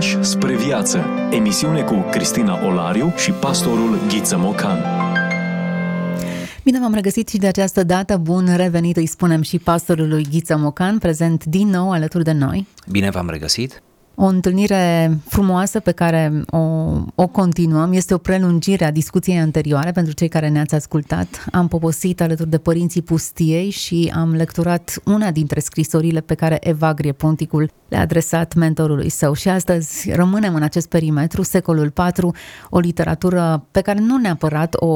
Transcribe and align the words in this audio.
pași 0.00 0.22
spre 0.22 0.56
viață. 0.56 1.04
Emisiune 1.30 1.82
cu 1.82 1.94
Cristina 2.10 2.66
Olariu 2.66 3.12
și 3.16 3.30
pastorul 3.30 3.98
Ghiță 4.08 4.38
Mocan. 4.38 4.78
Bine 6.62 6.78
v-am 6.80 6.94
regăsit 6.94 7.28
și 7.28 7.36
de 7.36 7.46
această 7.46 7.84
dată. 7.84 8.16
Bun 8.16 8.48
revenit, 8.56 8.96
îi 8.96 9.06
spunem 9.06 9.42
și 9.42 9.58
pastorului 9.58 10.26
Ghiță 10.30 10.56
Mocan, 10.56 10.98
prezent 10.98 11.44
din 11.44 11.68
nou 11.68 11.90
alături 11.90 12.24
de 12.24 12.32
noi. 12.32 12.66
Bine 12.90 13.10
v-am 13.10 13.28
regăsit! 13.30 13.82
O 14.22 14.26
întâlnire 14.26 15.16
frumoasă 15.26 15.80
pe 15.80 15.92
care 15.92 16.44
o, 16.50 16.58
o 17.14 17.26
continuăm 17.26 17.92
este 17.92 18.14
o 18.14 18.18
prelungire 18.18 18.84
a 18.84 18.90
discuției 18.90 19.38
anterioare 19.38 19.90
pentru 19.90 20.12
cei 20.12 20.28
care 20.28 20.48
ne-ați 20.48 20.74
ascultat. 20.74 21.44
Am 21.52 21.68
poposit 21.68 22.20
alături 22.20 22.50
de 22.50 22.58
părinții 22.58 23.02
pustiei 23.02 23.70
și 23.70 24.12
am 24.14 24.34
lecturat 24.34 25.00
una 25.04 25.30
dintre 25.30 25.60
scrisorile 25.60 26.20
pe 26.20 26.34
care 26.34 26.58
Evagrie 26.60 27.12
Ponticul 27.12 27.70
le-a 27.88 28.00
adresat 28.00 28.54
mentorului 28.54 29.08
său. 29.08 29.32
Și 29.32 29.48
astăzi 29.48 30.12
rămânem 30.12 30.54
în 30.54 30.62
acest 30.62 30.88
perimetru, 30.88 31.42
secolul 31.42 31.92
IV, 32.16 32.30
o 32.70 32.78
literatură 32.78 33.66
pe 33.70 33.80
care 33.80 33.98
nu 34.00 34.16
neapărat 34.16 34.74
o, 34.78 34.86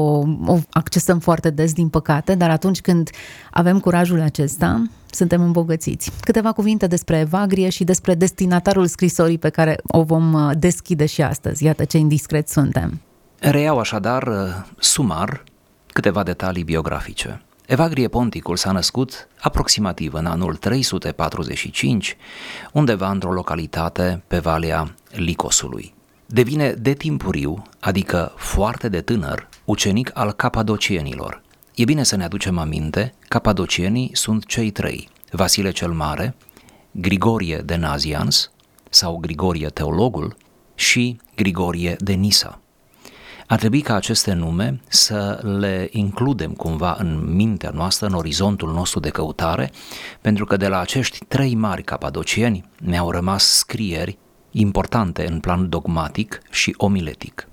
o 0.45 0.57
accesăm 0.69 1.19
foarte 1.19 1.49
des, 1.49 1.73
din 1.73 1.87
păcate, 1.87 2.35
dar 2.35 2.49
atunci 2.49 2.81
când 2.81 3.09
avem 3.51 3.79
curajul 3.79 4.21
acesta, 4.21 4.83
suntem 5.15 5.41
îmbogățiți. 5.41 6.11
Câteva 6.21 6.51
cuvinte 6.51 6.87
despre 6.87 7.19
Evagrie 7.19 7.69
și 7.69 7.83
despre 7.83 8.15
destinatarul 8.15 8.87
scrisorii 8.87 9.37
pe 9.37 9.49
care 9.49 9.77
o 9.87 10.03
vom 10.03 10.33
uh, 10.33 10.51
deschide 10.57 11.05
și 11.05 11.21
astăzi. 11.21 11.63
Iată 11.63 11.85
ce 11.85 11.97
indiscret 11.97 12.49
suntem. 12.49 13.01
Reiau 13.39 13.79
așadar 13.79 14.27
uh, 14.27 14.35
sumar 14.79 15.43
câteva 15.93 16.23
detalii 16.23 16.63
biografice. 16.63 17.41
Evagrie 17.65 18.07
Ponticul 18.07 18.55
s-a 18.55 18.71
născut 18.71 19.27
aproximativ 19.39 20.13
în 20.13 20.25
anul 20.25 20.55
345, 20.55 22.17
undeva 22.71 23.09
într-o 23.09 23.33
localitate 23.33 24.23
pe 24.27 24.39
Valea 24.39 24.95
Licosului. 25.11 25.93
Devine 26.25 26.71
de 26.71 26.93
timpuriu, 26.93 27.61
adică 27.79 28.31
foarte 28.35 28.89
de 28.89 29.01
tânăr, 29.01 29.47
ucenic 29.65 30.11
al 30.13 30.31
capadocienilor, 30.31 31.41
E 31.75 31.83
bine 31.83 32.03
să 32.03 32.15
ne 32.15 32.23
aducem 32.23 32.57
aminte, 32.57 33.13
capadocienii 33.27 34.09
sunt 34.13 34.45
cei 34.45 34.71
trei, 34.71 35.09
Vasile 35.31 35.71
cel 35.71 35.91
Mare, 35.91 36.35
Grigorie 36.91 37.57
de 37.57 37.75
Nazians 37.75 38.51
sau 38.89 39.17
Grigorie 39.17 39.67
Teologul 39.67 40.37
și 40.75 41.19
Grigorie 41.35 41.95
de 41.99 42.13
Nisa. 42.13 42.61
Ar 43.47 43.59
trebui 43.59 43.81
ca 43.81 43.95
aceste 43.95 44.33
nume 44.33 44.81
să 44.87 45.39
le 45.59 45.89
includem 45.91 46.51
cumva 46.51 46.95
în 46.99 47.35
mintea 47.35 47.69
noastră, 47.69 48.07
în 48.07 48.13
orizontul 48.13 48.73
nostru 48.73 48.99
de 48.99 49.09
căutare, 49.09 49.71
pentru 50.21 50.45
că 50.45 50.57
de 50.57 50.67
la 50.67 50.79
acești 50.79 51.25
trei 51.25 51.55
mari 51.55 51.83
capadocieni 51.83 52.65
ne-au 52.79 53.11
rămas 53.11 53.43
scrieri 53.45 54.17
importante 54.51 55.27
în 55.27 55.39
plan 55.39 55.69
dogmatic 55.69 56.41
și 56.51 56.73
omiletic. 56.77 57.47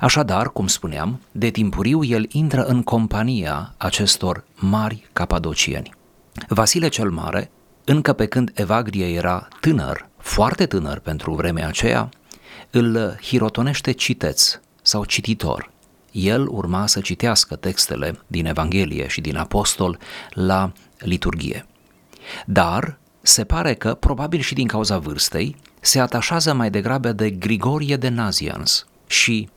Așadar, 0.00 0.52
cum 0.52 0.66
spuneam, 0.66 1.20
de 1.32 1.50
timpuriu 1.50 2.04
el 2.04 2.26
intră 2.28 2.64
în 2.64 2.82
compania 2.82 3.74
acestor 3.76 4.44
mari 4.54 5.08
capadocieni. 5.12 5.94
Vasile 6.48 6.88
cel 6.88 7.10
Mare, 7.10 7.50
încă 7.84 8.12
pe 8.12 8.26
când 8.26 8.50
Evagrie 8.54 9.06
era 9.06 9.48
tânăr, 9.60 10.08
foarte 10.18 10.66
tânăr 10.66 10.98
pentru 10.98 11.34
vremea 11.34 11.66
aceea, 11.66 12.08
îl 12.70 13.18
hirotonește 13.22 13.92
citeț 13.92 14.58
sau 14.82 15.04
cititor. 15.04 15.70
El 16.10 16.46
urma 16.48 16.86
să 16.86 17.00
citească 17.00 17.56
textele 17.56 18.18
din 18.26 18.46
Evanghelie 18.46 19.06
și 19.06 19.20
din 19.20 19.36
Apostol 19.36 19.98
la 20.30 20.72
liturgie. 20.98 21.66
Dar 22.46 22.98
se 23.20 23.44
pare 23.44 23.74
că, 23.74 23.94
probabil 23.94 24.40
și 24.40 24.54
din 24.54 24.66
cauza 24.66 24.98
vârstei, 24.98 25.56
se 25.80 26.00
atașează 26.00 26.54
mai 26.54 26.70
degrabă 26.70 27.12
de 27.12 27.30
Grigorie 27.30 27.96
de 27.96 28.08
Nazians 28.08 28.86
și 29.06 29.48
Uh, 29.48 29.55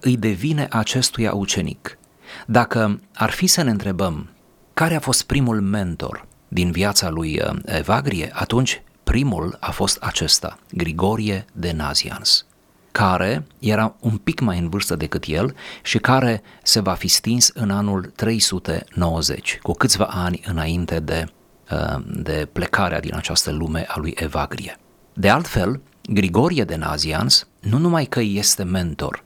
îi 0.00 0.16
devine 0.16 0.66
acestuia 0.70 1.32
ucenic. 1.32 1.98
Dacă 2.46 3.00
ar 3.14 3.30
fi 3.30 3.46
să 3.46 3.62
ne 3.62 3.70
întrebăm 3.70 4.30
care 4.74 4.94
a 4.94 5.00
fost 5.00 5.22
primul 5.22 5.60
mentor 5.60 6.26
din 6.48 6.70
viața 6.70 7.08
lui 7.08 7.40
uh, 7.40 7.58
Evagrie, 7.64 8.30
atunci 8.32 8.82
primul 9.04 9.56
a 9.60 9.70
fost 9.70 9.98
acesta, 10.00 10.58
Grigorie 10.72 11.44
de 11.52 11.72
Nazians, 11.72 12.46
care 12.92 13.46
era 13.58 13.94
un 14.00 14.16
pic 14.16 14.40
mai 14.40 14.58
în 14.58 14.68
vârstă 14.68 14.96
decât 14.96 15.24
el 15.24 15.54
și 15.82 15.98
care 15.98 16.42
se 16.62 16.80
va 16.80 16.92
fi 16.92 17.08
stins 17.08 17.50
în 17.54 17.70
anul 17.70 18.12
390, 18.16 19.58
cu 19.62 19.72
câțiva 19.72 20.04
ani 20.04 20.40
înainte 20.46 21.00
de, 21.00 21.26
uh, 21.70 22.02
de 22.06 22.48
plecarea 22.52 23.00
din 23.00 23.14
această 23.14 23.50
lume 23.50 23.84
a 23.88 23.98
lui 23.98 24.14
Evagrie. 24.16 24.76
De 25.12 25.28
altfel, 25.28 25.80
Grigorie 26.02 26.64
de 26.64 26.76
Nazians 26.76 27.46
nu 27.60 27.78
numai 27.78 28.04
că 28.04 28.20
este 28.20 28.62
mentor, 28.62 29.24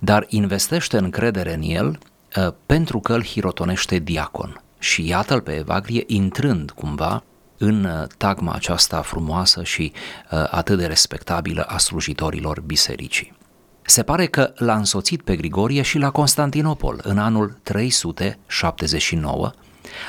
dar 0.00 0.26
investește 0.28 0.98
încredere 0.98 1.54
în 1.54 1.62
el 1.62 1.98
uh, 2.36 2.48
pentru 2.66 3.00
că 3.00 3.12
îl 3.12 3.24
hirotonește 3.24 3.98
diacon. 3.98 4.62
Și 4.78 5.08
iată-l 5.08 5.40
pe 5.40 5.52
Evagrie 5.52 6.04
intrând 6.06 6.70
cumva 6.70 7.22
în 7.58 7.84
uh, 7.84 8.02
tagma 8.16 8.52
aceasta 8.52 9.02
frumoasă 9.02 9.62
și 9.62 9.92
uh, 10.30 10.46
atât 10.50 10.78
de 10.78 10.86
respectabilă 10.86 11.62
a 11.62 11.78
slujitorilor 11.78 12.60
bisericii. 12.60 13.32
Se 13.82 14.02
pare 14.02 14.26
că 14.26 14.52
l-a 14.56 14.76
însoțit 14.76 15.22
pe 15.22 15.36
Grigorie 15.36 15.82
și 15.82 15.98
la 15.98 16.10
Constantinopol 16.10 17.00
în 17.02 17.18
anul 17.18 17.58
379, 17.62 19.52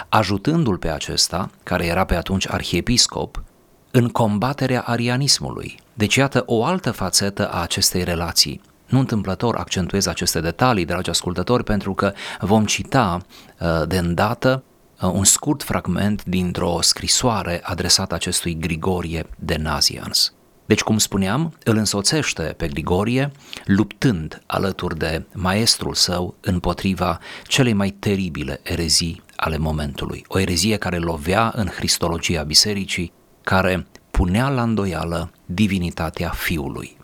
ajutându-l 0.10 0.78
pe 0.78 0.90
acesta, 0.90 1.50
care 1.64 1.86
era 1.86 2.06
pe 2.06 2.16
atunci 2.16 2.50
arhiepiscop, 2.50 3.44
în 3.92 4.10
combaterea 4.10 4.82
arianismului. 4.82 5.80
Deci 5.94 6.16
iată 6.16 6.44
o 6.46 6.66
altă 6.66 6.92
fațetă 6.92 7.50
a 7.50 7.62
acestei 7.62 8.04
relații 8.04 8.62
nu 8.88 9.00
întâmplător 9.00 9.56
accentuez 9.56 10.06
aceste 10.06 10.40
detalii, 10.40 10.86
dragi 10.86 11.10
ascultători, 11.10 11.64
pentru 11.64 11.94
că 11.94 12.14
vom 12.40 12.66
cita 12.66 13.22
uh, 13.60 13.88
de 13.88 13.98
îndată 13.98 14.64
uh, 15.02 15.10
un 15.14 15.24
scurt 15.24 15.64
fragment 15.64 16.24
dintr-o 16.24 16.78
scrisoare 16.82 17.60
adresată 17.64 18.14
acestui 18.14 18.58
Grigorie 18.60 19.26
de 19.38 19.56
Nazians. 19.56 20.34
Deci, 20.66 20.82
cum 20.82 20.98
spuneam, 20.98 21.54
îl 21.64 21.78
însoțește 21.78 22.44
pe 22.44 22.68
Grigorie 22.68 23.32
luptând 23.66 24.44
alături 24.46 24.98
de 24.98 25.26
maestrul 25.34 25.94
său 25.94 26.36
împotriva 26.42 27.20
celei 27.44 27.74
mai 27.74 27.90
teribile 27.90 28.60
erezii 28.64 29.22
ale 29.36 29.58
momentului. 29.58 30.24
O 30.28 30.40
erezie 30.40 30.78
care 30.78 30.98
lovea 30.98 31.52
în 31.56 31.66
Cristologia 31.66 32.44
bisericii, 32.44 33.12
care 33.42 33.88
punea 34.12 34.50
la 34.50 34.62
îndoială 34.62 35.32
divinitatea 35.46 36.30
Fiului. 36.30 36.98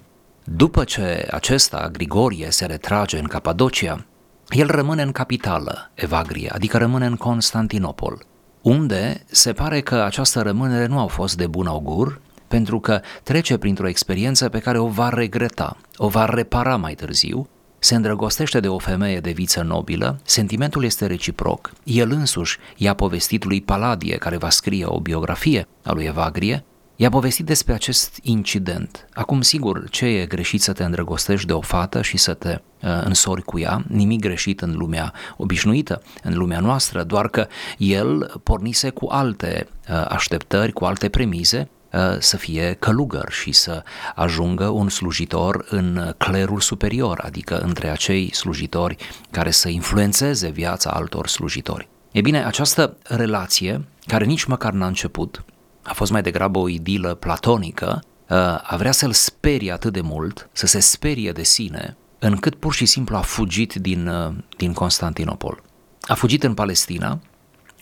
După 0.43 0.83
ce 0.83 1.27
acesta, 1.31 1.89
Grigorie, 1.91 2.49
se 2.49 2.65
retrage 2.65 3.17
în 3.17 3.25
Capadocia, 3.25 4.05
el 4.49 4.67
rămâne 4.67 5.01
în 5.01 5.11
capitală, 5.11 5.91
Evagrie, 5.93 6.49
adică 6.53 6.77
rămâne 6.77 7.05
în 7.05 7.15
Constantinopol, 7.15 8.23
unde 8.61 9.23
se 9.25 9.53
pare 9.53 9.81
că 9.81 9.95
această 9.95 10.41
rămânere 10.41 10.85
nu 10.85 10.99
a 10.99 11.05
fost 11.05 11.37
de 11.37 11.47
bun 11.47 11.67
augur, 11.67 12.21
pentru 12.47 12.79
că 12.79 13.01
trece 13.23 13.57
printr-o 13.57 13.87
experiență 13.87 14.49
pe 14.49 14.59
care 14.59 14.77
o 14.77 14.87
va 14.87 15.09
regreta, 15.09 15.77
o 15.95 16.07
va 16.07 16.25
repara 16.25 16.75
mai 16.75 16.93
târziu, 16.93 17.47
se 17.79 17.95
îndrăgostește 17.95 18.59
de 18.59 18.67
o 18.67 18.77
femeie 18.77 19.19
de 19.19 19.31
viță 19.31 19.61
nobilă, 19.61 20.19
sentimentul 20.23 20.83
este 20.83 21.05
reciproc. 21.05 21.71
El 21.83 22.11
însuși 22.11 22.57
i-a 22.75 22.93
povestit 22.93 23.43
lui 23.43 23.61
Paladie, 23.61 24.15
care 24.15 24.37
va 24.37 24.49
scrie 24.49 24.85
o 24.85 24.99
biografie 24.99 25.67
a 25.83 25.91
lui 25.91 26.05
Evagrie, 26.05 26.63
I-a 27.01 27.09
povestit 27.09 27.45
despre 27.45 27.73
acest 27.73 28.19
incident. 28.21 29.07
Acum, 29.13 29.41
sigur, 29.41 29.89
ce 29.89 30.05
e 30.05 30.25
greșit 30.25 30.61
să 30.61 30.73
te 30.73 30.83
îndrăgostești 30.83 31.47
de 31.47 31.53
o 31.53 31.61
fată 31.61 32.01
și 32.01 32.17
să 32.17 32.33
te 32.33 32.49
uh, 32.81 32.89
însori 33.03 33.41
cu 33.41 33.59
ea? 33.59 33.83
Nimic 33.87 34.19
greșit 34.19 34.61
în 34.61 34.75
lumea 34.77 35.13
obișnuită, 35.37 36.01
în 36.23 36.37
lumea 36.37 36.59
noastră, 36.59 37.03
doar 37.03 37.27
că 37.27 37.47
el 37.77 38.39
pornise 38.43 38.89
cu 38.89 39.07
alte 39.09 39.67
uh, 39.89 40.05
așteptări, 40.07 40.71
cu 40.71 40.85
alte 40.85 41.09
premize, 41.09 41.69
uh, 41.91 41.99
să 42.19 42.37
fie 42.37 42.75
călugăr 42.79 43.31
și 43.31 43.51
să 43.51 43.83
ajungă 44.15 44.67
un 44.67 44.89
slujitor 44.89 45.65
în 45.69 46.13
clerul 46.17 46.59
superior, 46.59 47.21
adică 47.25 47.59
între 47.59 47.89
acei 47.89 48.33
slujitori 48.33 48.95
care 49.31 49.51
să 49.51 49.69
influențeze 49.69 50.49
viața 50.49 50.89
altor 50.89 51.27
slujitori. 51.27 51.87
E 52.11 52.21
bine, 52.21 52.45
această 52.45 52.97
relație, 53.03 53.85
care 54.05 54.25
nici 54.25 54.43
măcar 54.43 54.71
n-a 54.71 54.87
început, 54.87 55.43
a 55.83 55.93
fost 55.93 56.11
mai 56.11 56.21
degrabă 56.21 56.59
o 56.59 56.69
idilă 56.69 57.13
platonică, 57.13 58.03
uh, 58.29 58.37
a 58.61 58.75
vrea 58.77 58.91
să-l 58.91 59.11
sperie 59.11 59.71
atât 59.71 59.93
de 59.93 60.01
mult, 60.01 60.49
să 60.51 60.67
se 60.67 60.79
sperie 60.79 61.31
de 61.31 61.43
sine, 61.43 61.97
încât 62.19 62.55
pur 62.55 62.73
și 62.73 62.85
simplu 62.85 63.15
a 63.15 63.21
fugit 63.21 63.73
din, 63.73 64.07
uh, 64.07 64.33
din 64.57 64.73
Constantinopol. 64.73 65.61
A 66.01 66.13
fugit 66.13 66.43
în 66.43 66.53
Palestina 66.53 67.19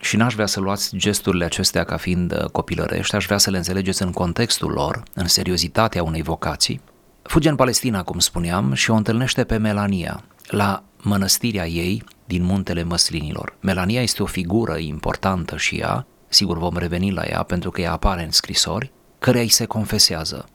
și 0.00 0.16
n-aș 0.16 0.34
vrea 0.34 0.46
să 0.46 0.60
luați 0.60 0.96
gesturile 0.96 1.44
acestea 1.44 1.84
ca 1.84 1.96
fiind 1.96 2.32
uh, 2.32 2.44
copilărești, 2.44 3.14
aș 3.14 3.24
vrea 3.24 3.38
să 3.38 3.50
le 3.50 3.56
înțelegeți 3.56 4.02
în 4.02 4.12
contextul 4.12 4.70
lor, 4.70 5.02
în 5.14 5.26
seriozitatea 5.26 6.02
unei 6.02 6.22
vocații. 6.22 6.80
Fuge 7.22 7.48
în 7.48 7.56
Palestina, 7.56 8.02
cum 8.02 8.18
spuneam, 8.18 8.72
și 8.72 8.90
o 8.90 8.94
întâlnește 8.94 9.44
pe 9.44 9.56
Melania, 9.56 10.24
la 10.46 10.82
mănăstirea 11.02 11.68
ei 11.68 12.04
din 12.24 12.42
muntele 12.42 12.82
Măslinilor. 12.82 13.56
Melania 13.60 14.02
este 14.02 14.22
o 14.22 14.26
figură 14.26 14.76
importantă 14.76 15.56
și 15.56 15.76
ea, 15.76 16.06
sigur 16.30 16.58
vom 16.58 16.76
reveni 16.76 17.12
la 17.12 17.22
ea 17.22 17.42
pentru 17.42 17.70
că 17.70 17.80
ea 17.80 17.92
apare 17.92 18.24
în 18.24 18.30
scrisori, 18.30 18.92
căreia 19.18 19.42
îi 19.42 19.48
se 19.48 19.64
confesează. 19.64 20.48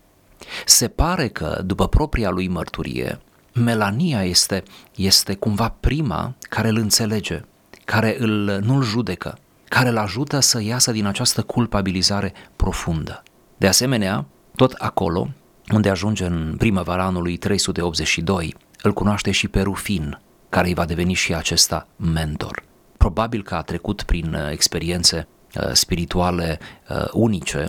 Se 0.65 0.87
pare 0.87 1.27
că, 1.27 1.61
după 1.65 1.87
propria 1.87 2.29
lui 2.29 2.47
mărturie, 2.47 3.19
Melania 3.53 4.23
este, 4.23 4.63
este 4.95 5.35
cumva 5.35 5.75
prima 5.79 6.35
care 6.39 6.67
îl 6.67 6.77
înțelege, 6.77 7.41
care 7.85 8.15
îl, 8.19 8.59
nu-l 8.63 8.83
judecă, 8.83 9.37
care 9.69 9.89
îl 9.89 9.97
ajută 9.97 10.39
să 10.39 10.61
iasă 10.61 10.91
din 10.91 11.05
această 11.05 11.41
culpabilizare 11.41 12.33
profundă. 12.55 13.23
De 13.57 13.67
asemenea, 13.67 14.25
tot 14.55 14.71
acolo, 14.71 15.29
unde 15.73 15.89
ajunge 15.89 16.25
în 16.25 16.55
primăvara 16.57 17.03
anului 17.03 17.37
382, 17.37 18.55
îl 18.81 18.93
cunoaște 18.93 19.31
și 19.31 19.47
pe 19.47 19.61
Rufin, 19.61 20.19
care 20.49 20.67
îi 20.67 20.73
va 20.73 20.85
deveni 20.85 21.13
și 21.13 21.33
acesta 21.33 21.87
mentor. 21.95 22.63
Probabil 22.97 23.43
că 23.43 23.55
a 23.55 23.61
trecut 23.61 24.03
prin 24.03 24.33
uh, 24.33 24.51
experiențe 24.51 25.27
uh, 25.27 25.34
spirituale 25.73 26.59
uh, 26.89 27.05
unice 27.11 27.67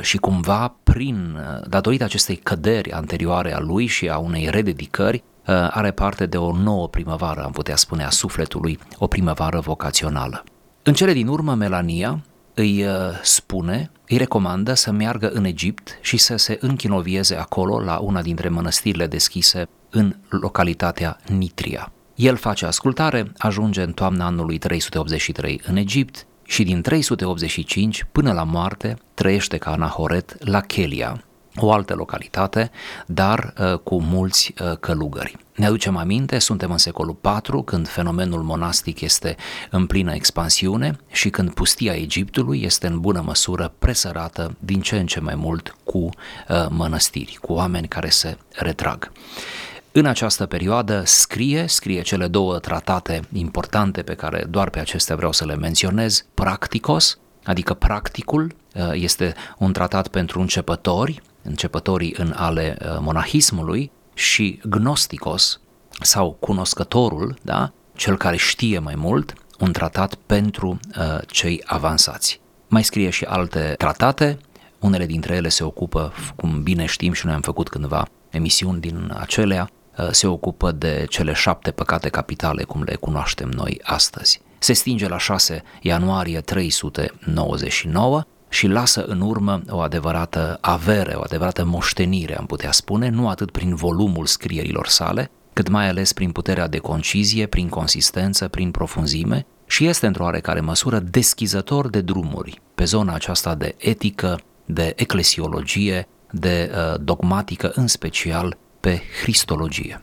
și 0.00 0.16
cumva 0.16 0.74
prin, 0.82 1.38
datorită 1.68 2.04
acestei 2.04 2.36
căderi 2.36 2.92
anterioare 2.92 3.54
a 3.54 3.58
lui 3.58 3.86
și 3.86 4.08
a 4.08 4.18
unei 4.18 4.48
rededicări, 4.50 5.22
are 5.70 5.90
parte 5.90 6.26
de 6.26 6.36
o 6.36 6.56
nouă 6.56 6.88
primăvară, 6.88 7.42
am 7.44 7.50
putea 7.50 7.76
spune, 7.76 8.04
a 8.04 8.10
sufletului, 8.10 8.78
o 8.98 9.06
primăvară 9.06 9.60
vocațională. 9.60 10.44
În 10.82 10.94
cele 10.94 11.12
din 11.12 11.26
urmă, 11.26 11.54
Melania 11.54 12.20
îi 12.54 12.84
spune, 13.22 13.90
îi 14.08 14.16
recomandă 14.16 14.74
să 14.74 14.90
meargă 14.90 15.30
în 15.30 15.44
Egipt 15.44 15.98
și 16.00 16.16
să 16.16 16.36
se 16.36 16.58
închinovieze 16.60 17.34
acolo 17.34 17.80
la 17.80 17.98
una 17.98 18.22
dintre 18.22 18.48
mănăstirile 18.48 19.06
deschise 19.06 19.68
în 19.90 20.16
localitatea 20.28 21.18
Nitria. 21.28 21.92
El 22.14 22.36
face 22.36 22.66
ascultare, 22.66 23.32
ajunge 23.38 23.82
în 23.82 23.92
toamna 23.92 24.26
anului 24.26 24.58
383 24.58 25.60
în 25.66 25.76
Egipt 25.76 26.26
și 26.52 26.64
din 26.64 26.82
385 26.82 28.06
până 28.12 28.32
la 28.32 28.42
moarte 28.42 28.98
trăiește 29.14 29.58
ca 29.58 29.70
anahoret 29.70 30.44
la 30.44 30.60
Chelia, 30.60 31.24
o 31.56 31.72
altă 31.72 31.94
localitate, 31.94 32.70
dar 33.06 33.52
uh, 33.58 33.78
cu 33.78 34.00
mulți 34.00 34.54
uh, 34.60 34.76
călugări. 34.80 35.36
Ne 35.54 35.66
aducem 35.66 35.96
aminte, 35.96 36.38
suntem 36.38 36.70
în 36.70 36.78
secolul 36.78 37.18
IV, 37.24 37.64
când 37.64 37.88
fenomenul 37.88 38.42
monastic 38.42 39.00
este 39.00 39.36
în 39.70 39.86
plină 39.86 40.14
expansiune 40.14 40.96
și 41.10 41.30
când 41.30 41.54
pustia 41.54 41.94
Egiptului 41.94 42.62
este 42.62 42.86
în 42.86 43.00
bună 43.00 43.22
măsură 43.26 43.74
presărată 43.78 44.56
din 44.58 44.80
ce 44.80 44.98
în 44.98 45.06
ce 45.06 45.20
mai 45.20 45.34
mult 45.34 45.76
cu 45.84 45.98
uh, 45.98 46.10
mănăstiri, 46.68 47.38
cu 47.40 47.52
oameni 47.52 47.88
care 47.88 48.08
se 48.08 48.36
retrag. 48.52 49.12
În 49.94 50.06
această 50.06 50.46
perioadă 50.46 51.02
scrie, 51.04 51.66
scrie 51.66 52.02
cele 52.02 52.26
două 52.26 52.58
tratate 52.58 53.20
importante 53.32 54.02
pe 54.02 54.14
care 54.14 54.44
doar 54.48 54.70
pe 54.70 54.78
acestea 54.78 55.16
vreau 55.16 55.32
să 55.32 55.44
le 55.44 55.56
menționez, 55.56 56.24
Practicos, 56.34 57.18
adică 57.44 57.74
practicul, 57.74 58.54
uh, 58.74 58.90
este 58.92 59.34
un 59.58 59.72
tratat 59.72 60.08
pentru 60.08 60.40
începători, 60.40 61.22
începătorii 61.42 62.14
în 62.18 62.32
ale 62.36 62.76
uh, 62.80 62.96
monahismului 63.00 63.90
și 64.14 64.60
Gnosticos 64.68 65.60
sau 66.00 66.36
cunoscătorul, 66.40 67.38
da? 67.42 67.72
cel 67.96 68.16
care 68.16 68.36
știe 68.36 68.78
mai 68.78 68.94
mult, 68.94 69.32
un 69.58 69.72
tratat 69.72 70.14
pentru 70.14 70.68
uh, 70.98 71.18
cei 71.26 71.62
avansați. 71.66 72.40
Mai 72.68 72.84
scrie 72.84 73.10
și 73.10 73.24
alte 73.24 73.74
tratate, 73.78 74.38
unele 74.78 75.06
dintre 75.06 75.34
ele 75.34 75.48
se 75.48 75.64
ocupă, 75.64 76.12
cum 76.36 76.62
bine 76.62 76.84
știm 76.84 77.12
și 77.12 77.26
noi 77.26 77.34
am 77.34 77.40
făcut 77.40 77.68
cândva 77.68 78.06
emisiuni 78.30 78.80
din 78.80 79.14
acelea, 79.18 79.62
Uh, 79.62 79.81
se 80.10 80.26
ocupă 80.26 80.72
de 80.72 81.06
cele 81.08 81.32
șapte 81.32 81.70
păcate 81.70 82.08
capitale, 82.08 82.62
cum 82.62 82.82
le 82.82 82.94
cunoaștem 82.94 83.48
noi 83.48 83.80
astăzi. 83.82 84.40
Se 84.58 84.72
stinge 84.72 85.08
la 85.08 85.18
6 85.18 85.62
ianuarie 85.80 86.40
399 86.40 88.24
și 88.48 88.66
lasă 88.66 89.04
în 89.04 89.20
urmă 89.20 89.62
o 89.68 89.78
adevărată 89.78 90.58
avere, 90.60 91.14
o 91.14 91.20
adevărată 91.22 91.64
moștenire, 91.64 92.38
am 92.38 92.46
putea 92.46 92.72
spune, 92.72 93.08
nu 93.08 93.28
atât 93.28 93.50
prin 93.50 93.74
volumul 93.74 94.26
scrierilor 94.26 94.86
sale, 94.86 95.30
cât 95.52 95.68
mai 95.68 95.88
ales 95.88 96.12
prin 96.12 96.32
puterea 96.32 96.68
de 96.68 96.78
concizie, 96.78 97.46
prin 97.46 97.68
consistență, 97.68 98.48
prin 98.48 98.70
profunzime 98.70 99.46
și 99.66 99.86
este 99.86 100.06
într-o 100.06 100.24
oarecare 100.24 100.60
măsură 100.60 100.98
deschizător 100.98 101.88
de 101.88 102.00
drumuri 102.00 102.60
pe 102.74 102.84
zona 102.84 103.14
aceasta 103.14 103.54
de 103.54 103.74
etică, 103.78 104.38
de 104.64 104.92
eclesiologie, 104.96 106.08
de 106.30 106.70
uh, 106.74 107.00
dogmatică 107.00 107.72
în 107.74 107.86
special 107.86 108.56
pe 108.82 109.00
Cristologie. 109.22 110.02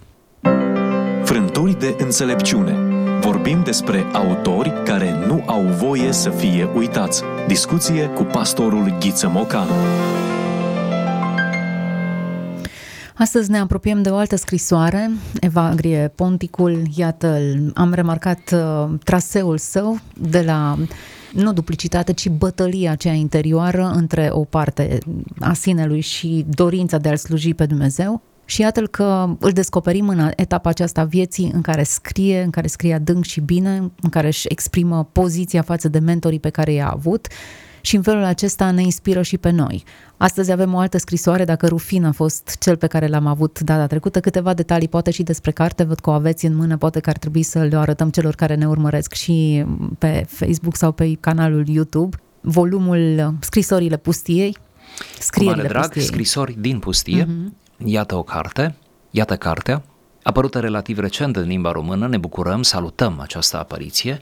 Frânturi 1.23 1.79
de 1.79 1.95
înțelepciune. 1.97 2.75
Vorbim 3.21 3.63
despre 3.63 4.05
autori 4.13 4.73
care 4.83 5.25
nu 5.27 5.43
au 5.45 5.61
voie 5.61 6.11
să 6.11 6.29
fie 6.29 6.69
uitați. 6.75 7.23
Discuție 7.47 8.05
cu 8.07 8.23
pastorul 8.23 8.97
Ghiță 8.99 9.29
Mocan. 9.29 9.67
Astăzi 13.15 13.51
ne 13.51 13.59
apropiem 13.59 14.01
de 14.01 14.09
o 14.09 14.15
altă 14.15 14.35
scrisoare, 14.35 15.11
Evagrie 15.39 16.11
Ponticul, 16.15 16.81
iată, 16.95 17.39
am 17.73 17.93
remarcat 17.93 18.51
uh, 18.53 18.89
traseul 19.03 19.57
său 19.57 19.99
de 20.13 20.41
la 20.41 20.77
nu 21.33 21.53
duplicitate, 21.53 22.13
ci 22.13 22.29
bătălia 22.29 22.91
aceea 22.91 23.13
interioară 23.13 23.91
între 23.95 24.29
o 24.31 24.43
parte 24.43 24.97
a 25.39 25.53
sinelui 25.53 26.01
și 26.01 26.45
dorința 26.49 26.97
de 26.97 27.09
a-L 27.09 27.17
sluji 27.17 27.53
pe 27.53 27.65
Dumnezeu 27.65 28.21
și 28.49 28.61
iată 28.61 28.81
că 28.81 29.35
îl 29.39 29.51
descoperim 29.51 30.07
în 30.07 30.31
etapa 30.35 30.69
aceasta 30.69 31.03
vieții 31.03 31.51
în 31.53 31.61
care 31.61 31.83
scrie, 31.83 32.41
în 32.41 32.49
care 32.49 32.67
scrie 32.67 32.93
adânc 32.93 33.23
și 33.23 33.39
bine, 33.41 33.91
în 34.01 34.09
care 34.09 34.27
își 34.27 34.45
exprimă 34.49 35.09
poziția 35.11 35.61
față 35.61 35.87
de 35.87 35.99
mentorii 35.99 36.39
pe 36.39 36.49
care 36.49 36.71
i-a 36.71 36.89
avut 36.89 37.27
și 37.81 37.95
în 37.95 38.01
felul 38.01 38.23
acesta 38.23 38.71
ne 38.71 38.81
inspiră 38.81 39.21
și 39.21 39.37
pe 39.37 39.49
noi. 39.49 39.83
Astăzi 40.17 40.51
avem 40.51 40.73
o 40.73 40.77
altă 40.77 40.97
scrisoare, 40.97 41.45
dacă 41.45 41.67
Rufin 41.67 42.05
a 42.05 42.11
fost 42.11 42.55
cel 42.59 42.77
pe 42.77 42.87
care 42.87 43.07
l-am 43.07 43.27
avut 43.27 43.59
data 43.59 43.87
trecută, 43.87 44.19
câteva 44.19 44.53
detalii 44.53 44.87
poate 44.87 45.11
și 45.11 45.23
despre 45.23 45.51
carte, 45.51 45.83
văd 45.83 45.99
că 45.99 46.09
o 46.09 46.13
aveți 46.13 46.45
în 46.45 46.55
mână, 46.55 46.77
poate 46.77 46.99
că 46.99 47.09
ar 47.09 47.17
trebui 47.17 47.43
să 47.43 47.59
le 47.63 47.77
arătăm 47.77 48.09
celor 48.09 48.35
care 48.35 48.55
ne 48.55 48.67
urmăresc 48.67 49.13
și 49.13 49.65
pe 49.97 50.25
Facebook 50.27 50.75
sau 50.75 50.91
pe 50.91 51.17
canalul 51.19 51.67
YouTube. 51.67 52.17
Volumul 52.41 53.33
Scrisorile 53.39 53.97
pustiei, 53.97 54.57
Scrierile 55.19 55.67
drag, 55.67 55.83
pustiei. 55.83 56.05
scrisori 56.05 56.55
din 56.59 56.79
pustie, 56.79 57.23
uh-huh. 57.23 57.67
Iată 57.85 58.15
o 58.15 58.23
carte, 58.23 58.75
iată 59.09 59.35
cartea, 59.35 59.81
apărută 60.23 60.59
relativ 60.59 60.99
recent 60.99 61.35
în 61.35 61.47
limba 61.47 61.71
română, 61.71 62.07
ne 62.07 62.17
bucurăm, 62.17 62.61
salutăm 62.61 63.19
această 63.19 63.59
apariție. 63.59 64.21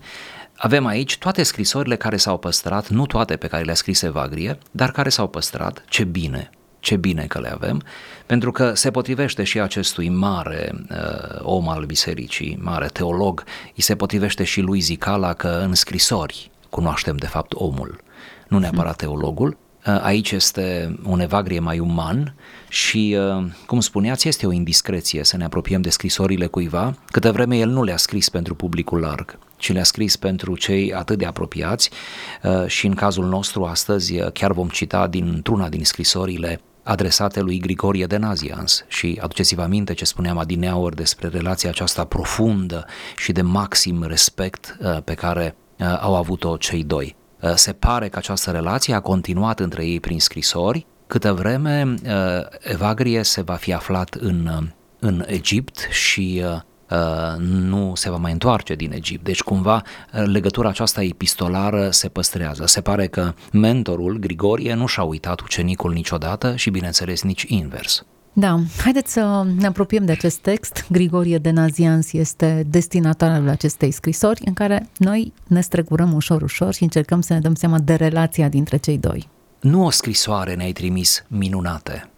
Avem 0.57 0.85
aici 0.85 1.17
toate 1.17 1.43
scrisorile 1.43 1.95
care 1.95 2.17
s-au 2.17 2.37
păstrat, 2.37 2.89
nu 2.89 3.05
toate 3.05 3.35
pe 3.35 3.47
care 3.47 3.63
le-a 3.63 3.73
scris 3.73 4.01
Evagrie, 4.01 4.57
dar 4.71 4.91
care 4.91 5.09
s-au 5.09 5.27
păstrat, 5.27 5.83
ce 5.89 6.03
bine, 6.03 6.49
ce 6.79 6.95
bine 6.95 7.25
că 7.25 7.39
le 7.39 7.51
avem, 7.53 7.81
pentru 8.25 8.51
că 8.51 8.73
se 8.73 8.91
potrivește 8.91 9.43
și 9.43 9.59
acestui 9.59 10.09
mare 10.09 10.71
uh, 10.89 11.39
om 11.41 11.69
al 11.69 11.85
bisericii, 11.85 12.59
mare 12.61 12.87
teolog, 12.87 13.43
îi 13.75 13.83
se 13.83 13.95
potrivește 13.95 14.43
și 14.43 14.61
lui 14.61 14.79
Zicala 14.79 15.33
că 15.33 15.47
în 15.47 15.73
scrisori 15.73 16.51
cunoaștem 16.69 17.15
de 17.15 17.27
fapt 17.27 17.53
omul, 17.53 18.01
nu 18.47 18.59
neapărat 18.59 18.95
teologul, 18.95 19.49
Uh, 19.49 19.66
aici 19.87 20.31
este 20.31 20.95
un 21.03 21.19
evagrie 21.19 21.59
mai 21.59 21.79
uman 21.79 22.35
și, 22.69 23.17
uh, 23.19 23.45
cum 23.65 23.79
spuneați, 23.79 24.27
este 24.27 24.47
o 24.47 24.51
indiscreție 24.51 25.23
să 25.23 25.37
ne 25.37 25.43
apropiem 25.43 25.81
de 25.81 25.89
scrisorile 25.89 26.45
cuiva, 26.45 26.97
câtă 27.11 27.31
vreme 27.31 27.57
el 27.57 27.69
nu 27.69 27.83
le-a 27.83 27.97
scris 27.97 28.29
pentru 28.29 28.55
publicul 28.55 28.99
larg, 28.99 29.39
ci 29.57 29.71
le-a 29.71 29.83
scris 29.83 30.15
pentru 30.15 30.57
cei 30.57 30.93
atât 30.93 31.17
de 31.17 31.25
apropiați 31.25 31.89
uh, 32.43 32.67
și 32.67 32.85
în 32.85 32.93
cazul 32.93 33.25
nostru 33.25 33.63
astăzi 33.63 34.17
chiar 34.33 34.51
vom 34.51 34.67
cita 34.67 35.07
dintr-una 35.07 35.69
din 35.69 35.85
scrisorile 35.85 36.61
adresate 36.83 37.41
lui 37.41 37.59
Grigorie 37.59 38.05
de 38.05 38.17
Nazians 38.17 38.85
și 38.87 39.19
aduceți-vă 39.21 39.61
aminte 39.61 39.93
ce 39.93 40.05
spuneam 40.05 40.37
adineaori 40.37 40.95
despre 40.95 41.27
relația 41.27 41.69
aceasta 41.69 42.03
profundă 42.03 42.85
și 43.17 43.31
de 43.31 43.41
maxim 43.41 44.03
respect 44.03 44.77
pe 45.03 45.13
care 45.13 45.55
au 45.99 46.15
avut-o 46.15 46.57
cei 46.57 46.83
doi. 46.83 47.15
Uh, 47.41 47.53
se 47.55 47.73
pare 47.73 48.09
că 48.09 48.17
această 48.17 48.51
relație 48.51 48.93
a 48.93 48.99
continuat 48.99 49.59
între 49.59 49.85
ei 49.85 49.99
prin 49.99 50.19
scrisori, 50.19 50.85
câtă 51.07 51.33
vreme 51.33 51.95
uh, 52.03 52.11
Evagrie 52.59 53.23
se 53.23 53.41
va 53.41 53.53
fi 53.53 53.73
aflat 53.73 54.13
în, 54.13 54.49
uh, 54.57 54.67
în 54.99 55.23
Egipt 55.27 55.87
și 55.91 56.43
nu 57.37 57.95
se 57.95 58.09
va 58.09 58.17
mai 58.17 58.31
întoarce 58.31 58.75
din 58.75 58.91
Egipt. 58.91 59.23
Deci 59.23 59.41
cumva 59.41 59.81
legătura 60.11 60.69
aceasta 60.69 61.03
epistolară 61.03 61.89
se 61.89 62.09
păstrează. 62.09 62.65
Se 62.65 62.81
pare 62.81 63.07
că 63.07 63.33
mentorul 63.51 64.17
Grigorie 64.17 64.73
nu 64.73 64.85
și-a 64.85 65.03
uitat 65.03 65.39
ucenicul 65.39 65.93
niciodată 65.93 66.55
și 66.55 66.69
bineînțeles 66.69 67.21
nici 67.21 67.45
invers. 67.47 68.05
Da, 68.39 68.59
haideți 68.83 69.13
să 69.13 69.47
ne 69.55 69.67
apropiem 69.67 70.05
de 70.05 70.11
acest 70.11 70.37
text. 70.37 70.85
Grigorie 70.89 71.37
de 71.37 71.49
Nazians 71.49 72.13
este 72.13 72.63
destinatarul 72.67 73.49
acestei 73.49 73.91
scrisori 73.91 74.41
în 74.45 74.53
care 74.53 74.89
noi 74.97 75.33
ne 75.47 75.61
strecurăm 75.61 76.13
ușor, 76.13 76.41
ușor 76.41 76.73
și 76.73 76.83
încercăm 76.83 77.21
să 77.21 77.33
ne 77.33 77.39
dăm 77.39 77.55
seama 77.55 77.79
de 77.79 77.93
relația 77.93 78.49
dintre 78.49 78.77
cei 78.77 78.97
doi. 78.97 79.29
Nu 79.59 79.85
o 79.85 79.89
scrisoare 79.89 80.55
ne-ai 80.55 80.71
trimis 80.71 81.23
minunate, 81.27 82.09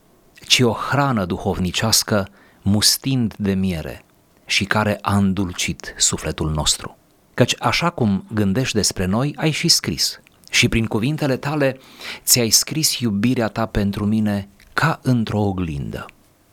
ci 0.48 0.60
o 0.60 0.72
hrană 0.72 1.26
duhovnicească 1.26 2.28
mustind 2.62 3.34
de 3.38 3.54
miere 3.54 4.04
și 4.46 4.66
care 4.66 4.98
a 5.02 5.18
îndulcit 5.18 5.94
sufletul 5.98 6.52
nostru. 6.52 6.98
Căci 7.34 7.56
așa 7.60 7.90
cum 7.90 8.26
gândești 8.34 8.76
despre 8.76 9.06
noi, 9.06 9.34
ai 9.38 9.52
și 9.52 9.68
scris. 9.68 10.22
Și 10.52 10.70
prin 10.70 10.86
cuvintele 10.86 11.38
tale 11.38 11.80
ți-ai 12.24 12.50
scris 12.50 13.00
iubirea 13.00 13.48
ta 13.48 13.66
pentru 13.66 14.06
mine 14.06 14.48
ca 14.80 15.00
într-o 15.02 15.40
oglindă. 15.40 16.06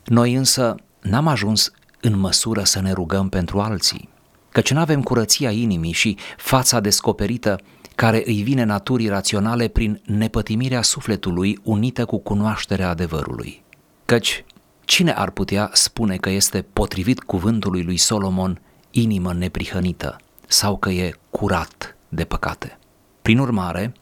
Noi 0.05 0.35
însă 0.35 0.75
n-am 1.01 1.27
ajuns 1.27 1.71
în 2.01 2.19
măsură 2.19 2.65
să 2.65 2.81
ne 2.81 2.93
rugăm 2.93 3.29
pentru 3.29 3.61
alții, 3.61 4.09
căci 4.53 4.73
nu 4.73 4.81
avem 4.81 5.03
curăția 5.03 5.51
inimii 5.51 5.93
și 5.93 6.17
fața 6.37 6.81
descoperită 6.81 7.61
care 7.95 8.23
îi 8.27 8.43
vine 8.43 8.65
naturii 8.65 9.09
raționale 9.09 9.69
prin 9.69 10.01
nepătimirea 10.05 10.83
sufletului 10.83 11.59
unită 11.63 12.05
cu 12.05 12.19
cunoașterea 12.19 12.89
adevărului. 12.89 13.63
Căci 14.05 14.45
cine 14.85 15.13
ar 15.13 15.31
putea 15.31 15.71
spune 15.73 16.17
că 16.17 16.31
este 16.31 16.67
potrivit 16.73 17.21
cuvântului 17.21 17.83
lui 17.83 17.97
Solomon 17.97 18.61
inimă 18.91 19.33
neprihănită 19.33 20.17
sau 20.47 20.77
că 20.77 20.91
e 20.91 21.15
curat 21.31 21.97
de 22.09 22.25
păcate? 22.25 22.79
Prin 23.23 23.39
urmare, 23.39 23.93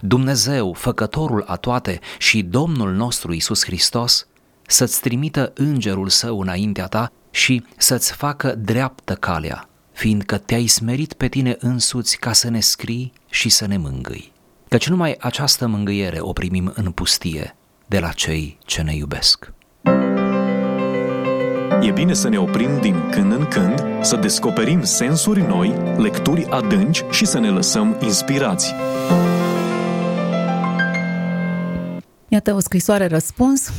Dumnezeu, 0.00 0.72
făcătorul 0.72 1.44
a 1.46 1.56
toate 1.56 2.00
și 2.18 2.42
Domnul 2.42 2.92
nostru 2.92 3.32
Isus 3.32 3.64
Hristos, 3.64 4.26
să-ți 4.66 5.00
trimită 5.00 5.52
îngerul 5.54 6.08
său 6.08 6.40
înaintea 6.40 6.86
ta 6.86 7.12
și 7.30 7.64
să-ți 7.76 8.12
facă 8.12 8.54
dreaptă 8.54 9.14
calea, 9.14 9.68
fiindcă 9.92 10.38
te-ai 10.38 10.66
smerit 10.66 11.12
pe 11.12 11.28
tine 11.28 11.56
însuți 11.58 12.16
ca 12.16 12.32
să 12.32 12.50
ne 12.50 12.60
scrii 12.60 13.12
și 13.30 13.48
să 13.48 13.66
ne 13.66 13.76
mângâi. 13.76 14.32
Căci 14.68 14.88
numai 14.88 15.16
această 15.20 15.66
mângâiere 15.66 16.20
o 16.20 16.32
primim 16.32 16.72
în 16.74 16.90
pustie 16.90 17.56
de 17.86 17.98
la 17.98 18.08
cei 18.08 18.58
ce 18.64 18.82
ne 18.82 18.94
iubesc. 18.94 19.52
E 21.80 21.90
bine 21.90 22.12
să 22.12 22.28
ne 22.28 22.38
oprim 22.38 22.80
din 22.80 23.08
când 23.10 23.32
în 23.32 23.46
când, 23.46 23.84
să 24.00 24.16
descoperim 24.16 24.82
sensuri 24.82 25.40
noi, 25.40 25.74
lecturi 25.96 26.46
adânci 26.50 27.04
și 27.10 27.24
să 27.24 27.38
ne 27.38 27.48
lăsăm 27.48 27.96
inspirați. 28.02 28.74
Iată 32.28 32.54
o 32.54 32.60
scrisoare 32.60 33.06
răspuns. 33.06 33.72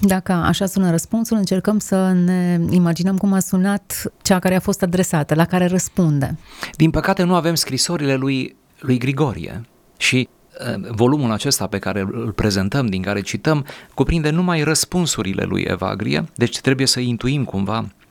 Dacă 0.00 0.32
așa 0.32 0.66
sună 0.66 0.90
răspunsul, 0.90 1.36
încercăm 1.36 1.78
să 1.78 2.12
ne 2.12 2.60
imaginăm 2.70 3.16
cum 3.16 3.32
a 3.32 3.40
sunat 3.40 4.12
cea 4.22 4.38
care 4.38 4.54
a 4.54 4.60
fost 4.60 4.82
adresată, 4.82 5.34
la 5.34 5.44
care 5.44 5.66
răspunde. 5.66 6.38
Din 6.76 6.90
păcate 6.90 7.22
nu 7.22 7.34
avem 7.34 7.54
scrisorile 7.54 8.14
lui, 8.14 8.56
lui 8.78 8.98
Grigorie 8.98 9.64
și 9.96 10.28
uh, 10.74 10.90
volumul 10.90 11.32
acesta 11.32 11.66
pe 11.66 11.78
care 11.78 12.00
îl 12.00 12.32
prezentăm, 12.32 12.86
din 12.86 13.02
care 13.02 13.20
cităm, 13.20 13.66
cuprinde 13.94 14.30
numai 14.30 14.62
răspunsurile 14.62 15.42
lui 15.42 15.62
Evagrie, 15.62 16.24
deci 16.34 16.60
trebuie 16.60 16.86
să 16.86 17.00
intuim 17.00 17.44
cumva 17.44 17.78
Uh, 17.78 18.05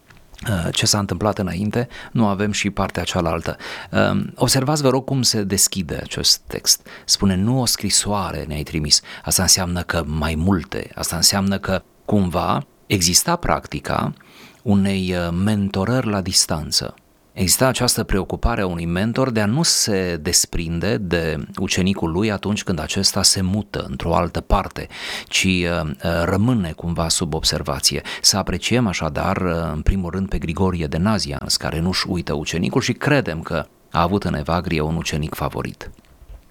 ce 0.72 0.86
s-a 0.86 1.00
întâmplat 1.00 1.40
înainte, 1.40 1.88
nu 2.12 2.28
avem 2.28 2.52
și 2.52 2.70
partea 2.70 3.04
cealaltă. 3.04 3.58
Um, 3.92 4.32
observați, 4.36 4.82
vă 4.82 4.90
rog, 4.90 5.04
cum 5.04 5.22
se 5.22 5.44
deschide 5.44 6.00
acest 6.04 6.42
text. 6.48 6.88
Spune, 7.06 7.36
nu 7.36 7.62
o 7.62 7.66
scrisoare 7.66 8.44
ne-ai 8.48 8.64
trimis. 8.64 9.02
Asta 9.24 9.42
înseamnă 9.42 9.82
că 9.82 10.04
mai 10.06 10.36
multe. 10.36 10.92
Asta 10.96 11.16
înseamnă 11.16 11.58
că 11.58 11.84
cumva 12.06 12.66
exista 12.86 13.36
practica 13.36 14.14
unei 14.62 15.16
uh, 15.16 15.30
mentorări 15.44 16.08
la 16.08 16.22
distanță. 16.22 16.94
Exista 17.36 17.68
această 17.68 18.04
preocupare 18.04 18.62
a 18.62 18.68
unui 18.68 18.86
mentor 18.86 19.30
de 19.30 19.42
a 19.42 19.46
nu 19.46 19.64
se 19.64 20.18
desprinde 20.22 20.98
de 20.98 21.38
ucenicul 21.60 22.12
lui 22.12 22.32
atunci 22.32 22.64
când 22.64 22.80
acesta 22.80 23.24
se 23.24 23.42
mută 23.42 23.86
într-o 23.90 24.16
altă 24.16 24.42
parte, 24.42 24.88
ci 25.28 25.44
uh, 25.44 25.82
uh, 25.84 25.94
rămâne 26.24 26.72
cumva 26.72 27.08
sub 27.08 27.34
observație. 27.34 28.02
Să 28.22 28.38
apreciem 28.38 28.88
așadar, 28.88 29.38
uh, 29.38 29.72
în 29.74 29.82
primul 29.82 30.10
rând, 30.10 30.30
pe 30.30 30.38
Grigorie 30.38 30.88
de 30.88 30.98
Nazians, 30.98 31.58
care 31.58 31.80
nu-și 31.80 32.10
uită 32.10 32.34
ucenicul 32.34 32.82
și 32.82 32.94
credem 32.94 33.42
că 33.42 33.66
a 33.92 34.02
avut 34.02 34.24
în 34.24 34.34
Evagrie 34.34 34.82
un 34.82 34.96
ucenic 34.96 35.34
favorit. 35.34 35.92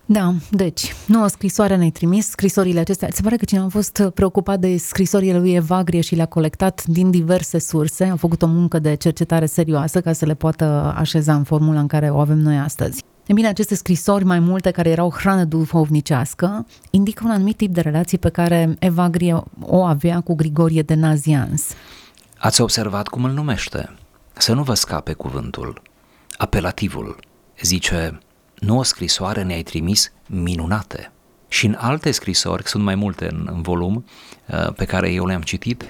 Da, 0.07 0.35
deci, 0.51 0.95
nu 1.07 1.23
o 1.23 1.27
scrisoare 1.27 1.77
ne-ai 1.77 1.91
trimis, 1.91 2.29
scrisorile 2.29 2.81
acestea. 2.81 3.09
Se 3.13 3.23
pare 3.23 3.37
că 3.37 3.45
cineva 3.45 3.67
a 3.67 3.69
fost 3.69 4.03
preocupat 4.15 4.61
de 4.61 4.77
scrisorile 4.77 5.39
lui 5.39 5.55
Evagrie 5.55 6.01
și 6.01 6.15
le-a 6.15 6.27
colectat 6.27 6.85
din 6.87 7.11
diverse 7.11 7.59
surse, 7.59 8.05
a 8.05 8.17
făcut 8.17 8.43
o 8.43 8.47
muncă 8.47 8.79
de 8.79 8.95
cercetare 8.95 9.47
serioasă 9.47 10.01
ca 10.01 10.13
să 10.13 10.27
le 10.27 10.35
poată 10.35 10.95
așeza 10.97 11.35
în 11.35 11.43
formula 11.43 11.81
în 11.81 11.87
care 11.87 12.11
o 12.11 12.19
avem 12.19 12.39
noi 12.39 12.59
astăzi. 12.59 13.03
E 13.27 13.33
bine, 13.33 13.49
aceste 13.49 13.75
scrisori, 13.75 14.25
mai 14.25 14.39
multe 14.39 14.71
care 14.71 14.91
erau 14.91 15.11
hrană 15.11 15.45
duhovnicească, 15.45 16.67
indică 16.91 17.23
un 17.25 17.31
anumit 17.31 17.57
tip 17.57 17.75
de 17.75 17.81
relație 17.81 18.19
pe 18.19 18.29
care 18.29 18.77
Evagrie 18.79 19.43
o 19.61 19.83
avea 19.83 20.21
cu 20.21 20.35
Grigorie 20.35 20.83
de 20.83 20.95
Nazians. 20.95 21.63
Ați 22.39 22.61
observat 22.61 23.09
cum 23.09 23.25
îl 23.25 23.33
numește? 23.33 23.95
Să 24.33 24.55
nu 24.55 24.63
vă 24.63 24.75
scape 24.75 25.13
cuvântul. 25.13 25.83
Apelativul. 26.37 27.17
Zice, 27.63 28.19
nu 28.65 28.79
o 28.79 28.83
scrisoare 28.83 29.43
ne-ai 29.43 29.63
trimis 29.63 30.13
minunate. 30.27 31.13
Și 31.49 31.67
în 31.67 31.77
alte 31.79 32.11
scrisori, 32.11 32.69
sunt 32.69 32.83
mai 32.83 32.95
multe 32.95 33.29
în, 33.31 33.49
în 33.53 33.63
volum, 33.63 34.05
uh, 34.47 34.73
pe 34.73 34.85
care 34.85 35.13
eu 35.13 35.27
le-am 35.27 35.43
citit, 35.43 35.83
uh, 35.83 35.89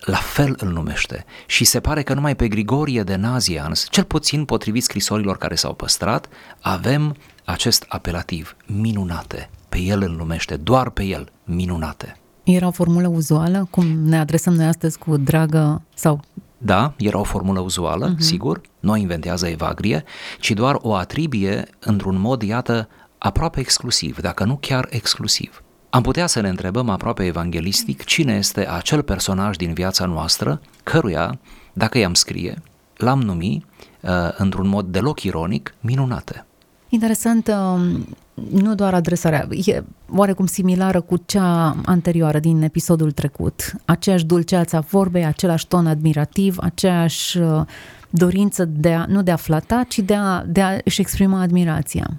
la 0.00 0.16
fel 0.16 0.56
îl 0.58 0.68
numește. 0.68 1.24
Și 1.46 1.64
se 1.64 1.80
pare 1.80 2.02
că 2.02 2.14
numai 2.14 2.36
pe 2.36 2.48
Grigorie 2.48 3.02
de 3.02 3.16
Nazians, 3.16 3.86
cel 3.90 4.04
puțin 4.04 4.44
potrivit 4.44 4.82
scrisorilor 4.82 5.36
care 5.36 5.54
s-au 5.54 5.74
păstrat, 5.74 6.28
avem 6.60 7.16
acest 7.44 7.84
apelativ, 7.88 8.56
minunate. 8.66 9.50
Pe 9.68 9.78
el 9.78 10.02
îl 10.02 10.14
numește, 10.16 10.56
doar 10.56 10.90
pe 10.90 11.02
el, 11.02 11.32
minunate. 11.44 12.16
Era 12.42 12.66
o 12.66 12.70
formulă 12.70 13.08
uzuală, 13.08 13.68
cum 13.70 13.86
ne 13.86 14.18
adresăm 14.18 14.54
noi 14.54 14.66
astăzi 14.66 14.98
cu 14.98 15.16
dragă 15.16 15.82
sau 15.94 16.20
da, 16.64 16.94
era 16.98 17.18
o 17.18 17.22
formulă 17.22 17.60
uzuală, 17.60 18.14
uh-huh. 18.14 18.18
sigur, 18.18 18.60
nu 18.80 18.96
inventează 18.96 19.46
Evagrie, 19.46 20.04
ci 20.40 20.50
doar 20.50 20.78
o 20.80 20.94
atribie 20.94 21.68
într-un 21.78 22.20
mod, 22.20 22.42
iată, 22.42 22.88
aproape 23.18 23.60
exclusiv, 23.60 24.20
dacă 24.20 24.44
nu 24.44 24.56
chiar 24.60 24.86
exclusiv. 24.90 25.62
Am 25.90 26.02
putea 26.02 26.26
să 26.26 26.40
ne 26.40 26.48
întrebăm 26.48 26.88
aproape 26.88 27.24
evanghelistic 27.24 28.04
cine 28.04 28.34
este 28.34 28.68
acel 28.68 29.02
personaj 29.02 29.56
din 29.56 29.72
viața 29.72 30.04
noastră 30.04 30.60
căruia, 30.82 31.38
dacă 31.72 31.98
i-am 31.98 32.14
scrie, 32.14 32.62
l-am 32.96 33.20
numi, 33.20 33.64
uh, 34.00 34.10
într-un 34.36 34.68
mod 34.68 34.86
deloc 34.86 35.22
ironic, 35.22 35.74
minunate. 35.80 36.46
Interesant, 36.88 37.48
um, 37.48 38.06
nu 38.34 38.74
doar 38.74 38.94
adresarea, 38.94 39.48
e 39.64 39.82
oarecum 40.14 40.46
similară 40.46 41.00
cu 41.00 41.16
cea 41.26 41.76
anterioară 41.84 42.38
din 42.38 42.62
episodul 42.62 43.10
trecut. 43.10 43.72
Aceeași 43.84 44.24
dulceață 44.24 44.76
a 44.76 44.80
vorbei, 44.80 45.24
același 45.24 45.66
ton 45.66 45.86
admirativ, 45.86 46.56
aceeași 46.60 47.38
uh, 47.38 47.62
dorință 48.10 48.64
de 48.64 48.92
a, 48.92 49.04
nu 49.08 49.22
de 49.22 49.30
a 49.30 49.36
flata, 49.36 49.84
ci 49.88 49.98
de 49.98 50.14
a, 50.14 50.44
de 50.46 50.62
a 50.62 50.78
își 50.84 51.00
exprima 51.00 51.40
admirația. 51.40 52.10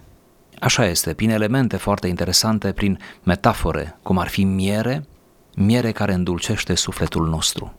Așa 0.60 0.86
este, 0.86 1.14
prin 1.14 1.30
elemente 1.30 1.78
foarte 1.78 2.08
interesante, 2.08 2.72
prin 2.72 3.00
metafore, 3.24 3.98
cum 4.02 4.18
ar 4.18 4.28
fi 4.28 4.44
miere, 4.44 5.06
miere 5.56 5.92
care 5.92 6.14
îndulcește 6.14 6.76
sufletul 6.76 7.28
nostru, 7.30 7.74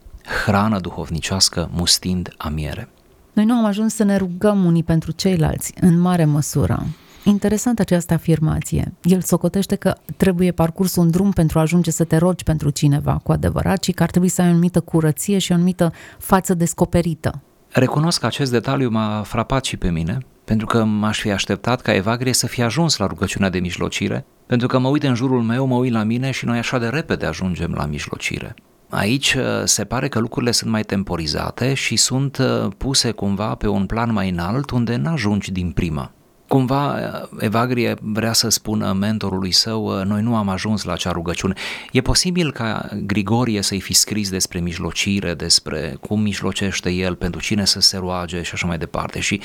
hrană 0.44 0.80
duhovnicească 0.80 1.70
mustind 1.72 2.34
a 2.36 2.48
miere. 2.48 2.88
Noi 3.32 3.44
nu 3.44 3.54
am 3.54 3.64
ajuns 3.64 3.94
să 3.94 4.04
ne 4.04 4.16
rugăm 4.16 4.64
unii 4.64 4.82
pentru 4.82 5.10
ceilalți, 5.12 5.74
în 5.80 5.98
mare 5.98 6.24
măsură. 6.24 6.86
Interesant 7.26 7.78
această 7.78 8.12
afirmație. 8.12 8.92
El 9.02 9.20
socotește 9.20 9.74
că 9.74 9.96
trebuie 10.16 10.52
parcurs 10.52 10.96
un 10.96 11.10
drum 11.10 11.30
pentru 11.30 11.58
a 11.58 11.62
ajunge 11.62 11.90
să 11.90 12.04
te 12.04 12.16
rogi 12.16 12.44
pentru 12.44 12.70
cineva 12.70 13.20
cu 13.22 13.32
adevărat, 13.32 13.78
ci 13.78 13.94
că 13.94 14.02
ar 14.02 14.10
trebui 14.10 14.28
să 14.28 14.40
ai 14.42 14.46
o 14.46 14.50
anumită 14.50 14.80
curăție 14.80 15.38
și 15.38 15.52
o 15.52 15.54
anumită 15.54 15.92
față 16.18 16.54
descoperită. 16.54 17.42
Recunosc 17.70 18.20
că 18.20 18.26
acest 18.26 18.50
detaliu 18.50 18.90
m-a 18.90 19.22
frapat 19.22 19.64
și 19.64 19.76
pe 19.76 19.90
mine, 19.90 20.18
pentru 20.44 20.66
că 20.66 20.84
m-aș 20.84 21.20
fi 21.20 21.30
așteptat 21.30 21.80
ca 21.80 21.94
Evagrie 21.94 22.32
să 22.32 22.46
fie 22.46 22.64
ajuns 22.64 22.96
la 22.96 23.06
rugăciunea 23.06 23.50
de 23.50 23.58
mijlocire, 23.58 24.24
pentru 24.46 24.66
că 24.66 24.78
mă 24.78 24.88
uit 24.88 25.02
în 25.02 25.14
jurul 25.14 25.42
meu, 25.42 25.66
mă 25.66 25.76
uit 25.76 25.92
la 25.92 26.02
mine 26.02 26.30
și 26.30 26.44
noi 26.44 26.58
așa 26.58 26.78
de 26.78 26.86
repede 26.86 27.26
ajungem 27.26 27.72
la 27.72 27.86
mijlocire. 27.86 28.54
Aici 28.88 29.34
uh, 29.34 29.42
se 29.64 29.84
pare 29.84 30.08
că 30.08 30.18
lucrurile 30.18 30.50
sunt 30.50 30.70
mai 30.70 30.82
temporizate 30.82 31.74
și 31.74 31.96
sunt 31.96 32.38
uh, 32.38 32.72
puse 32.78 33.10
cumva 33.10 33.54
pe 33.54 33.66
un 33.66 33.86
plan 33.86 34.12
mai 34.12 34.30
înalt 34.30 34.70
unde 34.70 34.96
n-ajungi 34.96 35.52
din 35.52 35.70
prima. 35.70 36.12
Cumva 36.54 36.94
uh, 36.94 37.28
Evagrie 37.38 37.96
vrea 38.00 38.32
să 38.32 38.48
spună 38.48 38.92
mentorului 38.92 39.52
său, 39.52 40.04
noi 40.04 40.22
nu 40.22 40.36
am 40.36 40.48
ajuns 40.48 40.84
la 40.84 40.92
acea 40.92 41.10
rugăciune. 41.10 41.54
E 41.92 42.00
posibil 42.00 42.52
ca 42.52 42.88
Grigorie 43.06 43.62
să-i 43.62 43.80
fi 43.80 43.92
scris 43.92 44.30
despre 44.30 44.60
mijlocire, 44.60 45.34
despre 45.34 45.96
cum 46.00 46.20
mijlocește 46.20 46.90
el, 46.90 47.14
pentru 47.14 47.40
cine 47.40 47.64
să 47.64 47.80
se 47.80 47.96
roage 47.96 48.42
și 48.42 48.50
așa 48.54 48.66
mai 48.66 48.78
departe. 48.78 49.20
Și, 49.20 49.40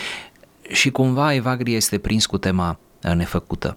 și 0.70 0.90
cumva 0.92 1.34
Evagrie 1.34 1.76
este 1.76 1.98
prins 1.98 2.26
cu 2.26 2.38
tema 2.38 2.80
nefăcută. 3.16 3.74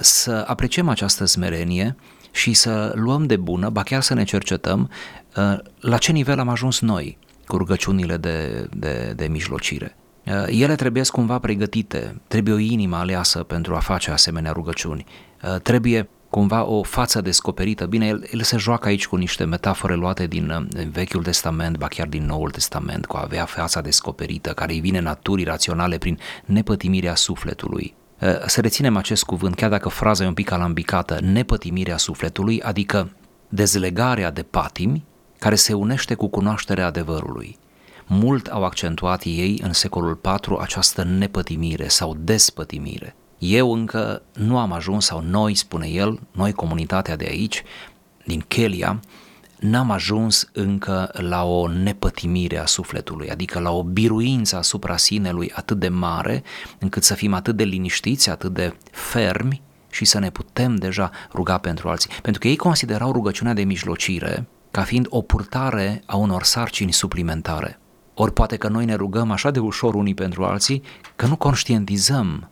Să 0.00 0.44
apreciem 0.46 0.88
această 0.88 1.24
smerenie 1.24 1.96
și 2.30 2.52
să 2.52 2.92
luăm 2.94 3.26
de 3.26 3.36
bună, 3.36 3.68
ba 3.68 3.82
chiar 3.82 4.02
să 4.02 4.14
ne 4.14 4.24
cercetăm 4.24 4.90
uh, 5.36 5.58
la 5.80 5.98
ce 5.98 6.12
nivel 6.12 6.38
am 6.38 6.48
ajuns 6.48 6.80
noi 6.80 7.18
cu 7.46 7.56
rugăciunile 7.56 8.16
de, 8.16 8.68
de, 8.76 9.12
de 9.16 9.26
mijlocire. 9.26 9.96
Uh, 10.26 10.44
ele 10.46 10.74
trebuie 10.74 11.02
cumva 11.02 11.38
pregătite, 11.38 12.20
trebuie 12.28 12.54
o 12.54 12.58
inimă 12.58 12.96
aleasă 12.96 13.42
pentru 13.42 13.74
a 13.74 13.78
face 13.78 14.10
asemenea 14.10 14.52
rugăciuni, 14.52 15.04
uh, 15.42 15.60
trebuie 15.60 16.08
cumva 16.30 16.64
o 16.64 16.82
față 16.82 17.20
descoperită. 17.20 17.86
Bine, 17.86 18.06
el, 18.06 18.28
el 18.32 18.42
se 18.42 18.56
joacă 18.56 18.88
aici 18.88 19.06
cu 19.06 19.16
niște 19.16 19.44
metafore 19.44 19.94
luate 19.94 20.26
din, 20.26 20.68
din 20.70 20.90
Vechiul 20.90 21.22
Testament, 21.22 21.76
ba 21.76 21.88
chiar 21.88 22.06
din 22.06 22.26
Noul 22.26 22.50
Testament, 22.50 23.06
cu 23.06 23.16
a 23.16 23.22
avea 23.22 23.44
fața 23.44 23.80
descoperită, 23.80 24.52
care 24.52 24.72
îi 24.72 24.80
vine 24.80 25.00
naturii 25.00 25.44
raționale 25.44 25.98
prin 25.98 26.18
nepătimirea 26.44 27.14
sufletului. 27.14 27.94
Să 28.46 28.60
reținem 28.60 28.96
acest 28.96 29.24
cuvânt, 29.24 29.54
chiar 29.54 29.70
dacă 29.70 29.88
fraza 29.88 30.24
e 30.24 30.26
un 30.26 30.34
pic 30.34 30.50
alambicată, 30.50 31.18
nepătimirea 31.22 31.96
sufletului, 31.96 32.62
adică 32.62 33.10
dezlegarea 33.48 34.30
de 34.30 34.42
patimi 34.42 35.04
care 35.38 35.54
se 35.54 35.72
unește 35.72 36.14
cu 36.14 36.28
cunoașterea 36.28 36.86
adevărului. 36.86 37.58
Mult 38.06 38.46
au 38.46 38.64
accentuat 38.64 39.22
ei 39.24 39.60
în 39.62 39.72
secolul 39.72 40.20
IV 40.24 40.56
această 40.60 41.02
nepătimire 41.02 41.88
sau 41.88 42.16
despătimire. 42.18 43.16
Eu 43.38 43.72
încă 43.72 44.22
nu 44.32 44.58
am 44.58 44.72
ajuns, 44.72 45.04
sau 45.04 45.20
noi, 45.20 45.54
spune 45.54 45.88
el, 45.88 46.20
noi 46.32 46.52
comunitatea 46.52 47.16
de 47.16 47.26
aici, 47.28 47.62
din 48.24 48.44
Chelia, 48.48 49.00
n-am 49.58 49.90
ajuns 49.90 50.48
încă 50.52 51.10
la 51.12 51.44
o 51.44 51.68
nepătimire 51.68 52.58
a 52.58 52.66
sufletului, 52.66 53.30
adică 53.30 53.58
la 53.58 53.70
o 53.70 53.82
biruință 53.82 54.56
asupra 54.56 54.96
sinelui 54.96 55.52
atât 55.54 55.78
de 55.78 55.88
mare, 55.88 56.42
încât 56.78 57.02
să 57.02 57.14
fim 57.14 57.34
atât 57.34 57.56
de 57.56 57.64
liniștiți, 57.64 58.30
atât 58.30 58.52
de 58.52 58.76
fermi 58.90 59.62
și 59.90 60.04
să 60.04 60.18
ne 60.18 60.30
putem 60.30 60.74
deja 60.74 61.10
ruga 61.32 61.58
pentru 61.58 61.88
alții. 61.88 62.10
Pentru 62.22 62.40
că 62.40 62.48
ei 62.48 62.56
considerau 62.56 63.12
rugăciunea 63.12 63.52
de 63.52 63.64
mijlocire 63.64 64.46
ca 64.70 64.82
fiind 64.82 65.06
o 65.08 65.22
purtare 65.22 66.02
a 66.06 66.16
unor 66.16 66.42
sarcini 66.42 66.92
suplimentare. 66.92 67.78
Ori 68.14 68.32
poate 68.32 68.56
că 68.56 68.68
noi 68.68 68.84
ne 68.84 68.94
rugăm 68.94 69.30
așa 69.30 69.50
de 69.50 69.58
ușor 69.58 69.94
unii 69.94 70.14
pentru 70.14 70.44
alții 70.44 70.82
că 71.16 71.26
nu 71.26 71.36
conștientizăm 71.36 72.48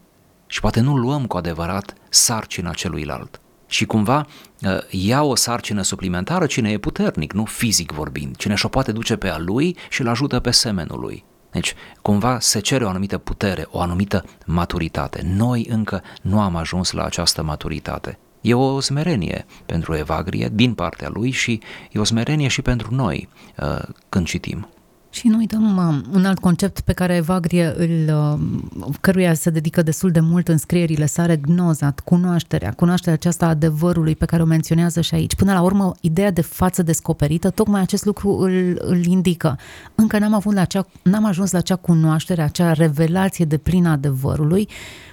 și 0.46 0.60
poate 0.60 0.80
nu 0.80 0.96
luăm 0.96 1.26
cu 1.26 1.36
adevărat 1.36 1.94
sarcina 2.08 2.72
celuilalt. 2.72 3.40
Și 3.66 3.84
cumva 3.84 4.26
uh, 4.62 4.78
ia 4.90 5.22
o 5.22 5.34
sarcină 5.34 5.82
suplimentară 5.82 6.46
cine 6.46 6.70
e 6.70 6.78
puternic, 6.78 7.32
nu 7.32 7.44
fizic 7.44 7.92
vorbind, 7.92 8.36
cine 8.36 8.54
și-o 8.54 8.68
poate 8.68 8.92
duce 8.92 9.16
pe 9.16 9.28
a 9.28 9.38
lui 9.38 9.76
și 9.88 10.00
îl 10.00 10.08
ajută 10.08 10.40
pe 10.40 10.50
semenul 10.50 11.00
lui. 11.00 11.24
Deci, 11.50 11.74
cumva 12.02 12.38
se 12.40 12.60
cere 12.60 12.84
o 12.84 12.88
anumită 12.88 13.18
putere, 13.18 13.66
o 13.70 13.80
anumită 13.80 14.24
maturitate. 14.46 15.22
Noi 15.24 15.66
încă 15.70 16.02
nu 16.22 16.40
am 16.40 16.56
ajuns 16.56 16.90
la 16.90 17.04
această 17.04 17.42
maturitate. 17.42 18.18
E 18.40 18.54
o 18.54 18.80
smerenie 18.80 19.46
pentru 19.66 19.96
Evagrie 19.96 20.48
din 20.52 20.74
partea 20.74 21.08
lui 21.08 21.30
și 21.30 21.60
e 21.90 21.98
o 21.98 22.04
smerenie 22.04 22.48
și 22.48 22.62
pentru 22.62 22.94
noi 22.94 23.28
uh, 23.58 23.78
când 24.08 24.26
citim. 24.26 24.68
Și 25.12 25.28
nu 25.28 25.36
uităm 25.36 25.76
uh, 25.76 26.04
un 26.12 26.24
alt 26.24 26.38
concept 26.38 26.80
pe 26.80 26.92
care 26.92 27.14
Evagrie 27.14 27.72
îl, 27.76 28.14
uh, 28.14 28.90
căruia 29.00 29.34
se 29.34 29.50
dedică 29.50 29.82
destul 29.82 30.10
de 30.10 30.20
mult 30.20 30.48
în 30.48 30.58
scrierile 30.58 31.06
sale, 31.06 31.36
gnoza, 31.36 31.94
cunoașterea, 32.04 32.72
cunoașterea 32.72 33.14
aceasta 33.14 33.46
adevărului 33.46 34.16
pe 34.16 34.24
care 34.24 34.42
o 34.42 34.44
menționează 34.44 35.00
și 35.00 35.14
aici. 35.14 35.34
Până 35.34 35.52
la 35.52 35.60
urmă, 35.60 35.94
ideea 36.00 36.30
de 36.30 36.40
față 36.40 36.82
descoperită, 36.82 37.50
tocmai 37.50 37.80
acest 37.80 38.04
lucru 38.04 38.36
îl, 38.36 38.82
îl 38.84 39.04
indică. 39.04 39.58
Încă 39.94 40.18
n-am, 40.18 40.34
avut 40.34 40.54
la 40.54 40.60
acea, 40.60 40.86
n-am 41.02 41.24
ajuns 41.24 41.50
la 41.50 41.58
acea 41.58 41.76
cunoaștere, 41.76 42.42
acea 42.42 42.72
revelație 42.72 43.44
de 43.44 43.56
plină 43.56 43.88
adevărului. 43.88 44.68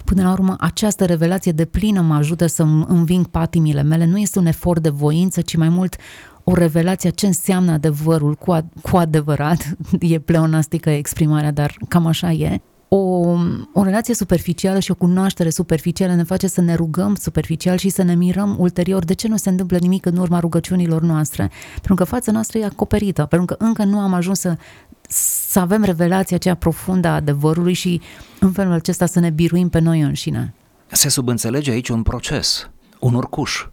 Până 0.05 0.23
la 0.23 0.31
urmă, 0.31 0.55
această 0.59 1.05
revelație 1.05 1.51
de 1.51 1.65
plină 1.65 2.01
mă 2.01 2.13
ajută 2.13 2.47
să 2.47 2.63
înving 2.87 3.27
patimile 3.27 3.81
mele. 3.81 4.05
Nu 4.05 4.17
este 4.17 4.39
un 4.39 4.45
efort 4.45 4.81
de 4.81 4.89
voință, 4.89 5.41
ci 5.41 5.55
mai 5.55 5.69
mult 5.69 5.95
o 6.49 6.53
revelație 6.53 7.09
ce 7.09 7.25
înseamnă 7.25 7.71
adevărul 7.71 8.35
cu, 8.35 8.55
ad- 8.55 8.81
cu 8.81 8.97
adevărat, 8.97 9.77
e 9.99 10.19
pleonastică 10.19 10.89
exprimarea, 10.89 11.51
dar 11.51 11.77
cam 11.87 12.05
așa 12.05 12.31
e, 12.31 12.61
o, 12.87 12.97
o 13.73 13.83
relație 13.83 14.13
superficială 14.13 14.79
și 14.79 14.91
o 14.91 14.95
cunoaștere 14.95 15.49
superficială 15.49 16.13
ne 16.13 16.23
face 16.23 16.47
să 16.47 16.61
ne 16.61 16.75
rugăm 16.75 17.15
superficial 17.15 17.77
și 17.77 17.89
să 17.89 18.03
ne 18.03 18.15
mirăm 18.15 18.55
ulterior 18.59 19.05
de 19.05 19.13
ce 19.13 19.27
nu 19.27 19.37
se 19.37 19.49
întâmplă 19.49 19.77
nimic 19.77 20.05
în 20.05 20.17
urma 20.17 20.39
rugăciunilor 20.39 21.01
noastre. 21.01 21.51
Pentru 21.73 21.93
că 21.93 22.03
fața 22.03 22.31
noastră 22.31 22.57
e 22.57 22.65
acoperită, 22.65 23.25
pentru 23.25 23.55
că 23.55 23.63
încă 23.65 23.83
nu 23.83 23.99
am 23.99 24.13
ajuns 24.13 24.39
să, 24.39 24.57
să 25.49 25.59
avem 25.59 25.83
revelația 25.83 26.35
aceea 26.35 26.55
profundă 26.55 27.07
a 27.07 27.15
adevărului 27.15 27.73
și 27.73 28.01
în 28.39 28.51
felul 28.51 28.73
acesta 28.73 29.05
să 29.05 29.19
ne 29.19 29.29
biruim 29.29 29.69
pe 29.69 29.79
noi 29.79 30.01
înșine. 30.01 30.53
Se 30.87 31.09
subînțelege 31.09 31.71
aici 31.71 31.89
un 31.89 32.03
proces, 32.03 32.69
un 32.99 33.13
urcuș. 33.13 33.65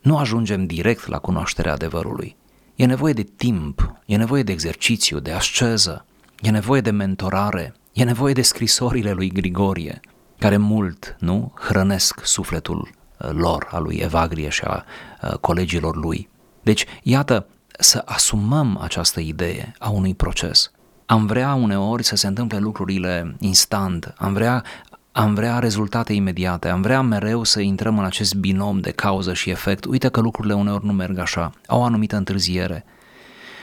Nu 0.00 0.16
ajungem 0.16 0.66
direct 0.66 1.06
la 1.06 1.18
cunoașterea 1.18 1.72
adevărului. 1.72 2.36
E 2.74 2.86
nevoie 2.86 3.12
de 3.12 3.22
timp, 3.22 4.00
e 4.06 4.16
nevoie 4.16 4.42
de 4.42 4.52
exercițiu, 4.52 5.18
de 5.18 5.32
asceză, 5.32 6.04
e 6.40 6.50
nevoie 6.50 6.80
de 6.80 6.90
mentorare, 6.90 7.74
e 7.92 8.04
nevoie 8.04 8.32
de 8.32 8.42
scrisorile 8.42 9.12
lui 9.12 9.28
Grigorie, 9.28 10.00
care 10.38 10.56
mult, 10.56 11.16
nu, 11.18 11.52
hrănesc 11.54 12.24
sufletul 12.24 12.90
uh, 13.18 13.30
lor, 13.32 13.68
a 13.70 13.78
lui 13.78 13.96
Evagrie 13.96 14.48
și 14.48 14.64
a 14.64 14.84
uh, 15.22 15.34
colegilor 15.34 15.96
lui. 15.96 16.28
Deci, 16.62 16.84
iată, 17.02 17.46
să 17.78 18.02
asumăm 18.04 18.78
această 18.82 19.20
idee 19.20 19.72
a 19.78 19.88
unui 19.88 20.14
proces. 20.14 20.70
Am 21.06 21.26
vrea 21.26 21.54
uneori 21.54 22.04
să 22.04 22.16
se 22.16 22.26
întâmple 22.26 22.58
lucrurile 22.58 23.36
instant, 23.38 24.14
am 24.16 24.32
vrea 24.32 24.64
am 25.12 25.34
vrea 25.34 25.58
rezultate 25.58 26.12
imediate, 26.12 26.68
am 26.68 26.82
vrea 26.82 27.00
mereu 27.00 27.44
să 27.44 27.60
intrăm 27.60 27.98
în 27.98 28.04
acest 28.04 28.34
binom 28.34 28.80
de 28.80 28.90
cauză 28.90 29.34
și 29.34 29.50
efect. 29.50 29.84
Uite 29.84 30.08
că 30.08 30.20
lucrurile 30.20 30.54
uneori 30.54 30.86
nu 30.86 30.92
merg 30.92 31.18
așa, 31.18 31.52
au 31.66 31.80
o 31.80 31.84
anumită 31.84 32.16
întârziere. 32.16 32.84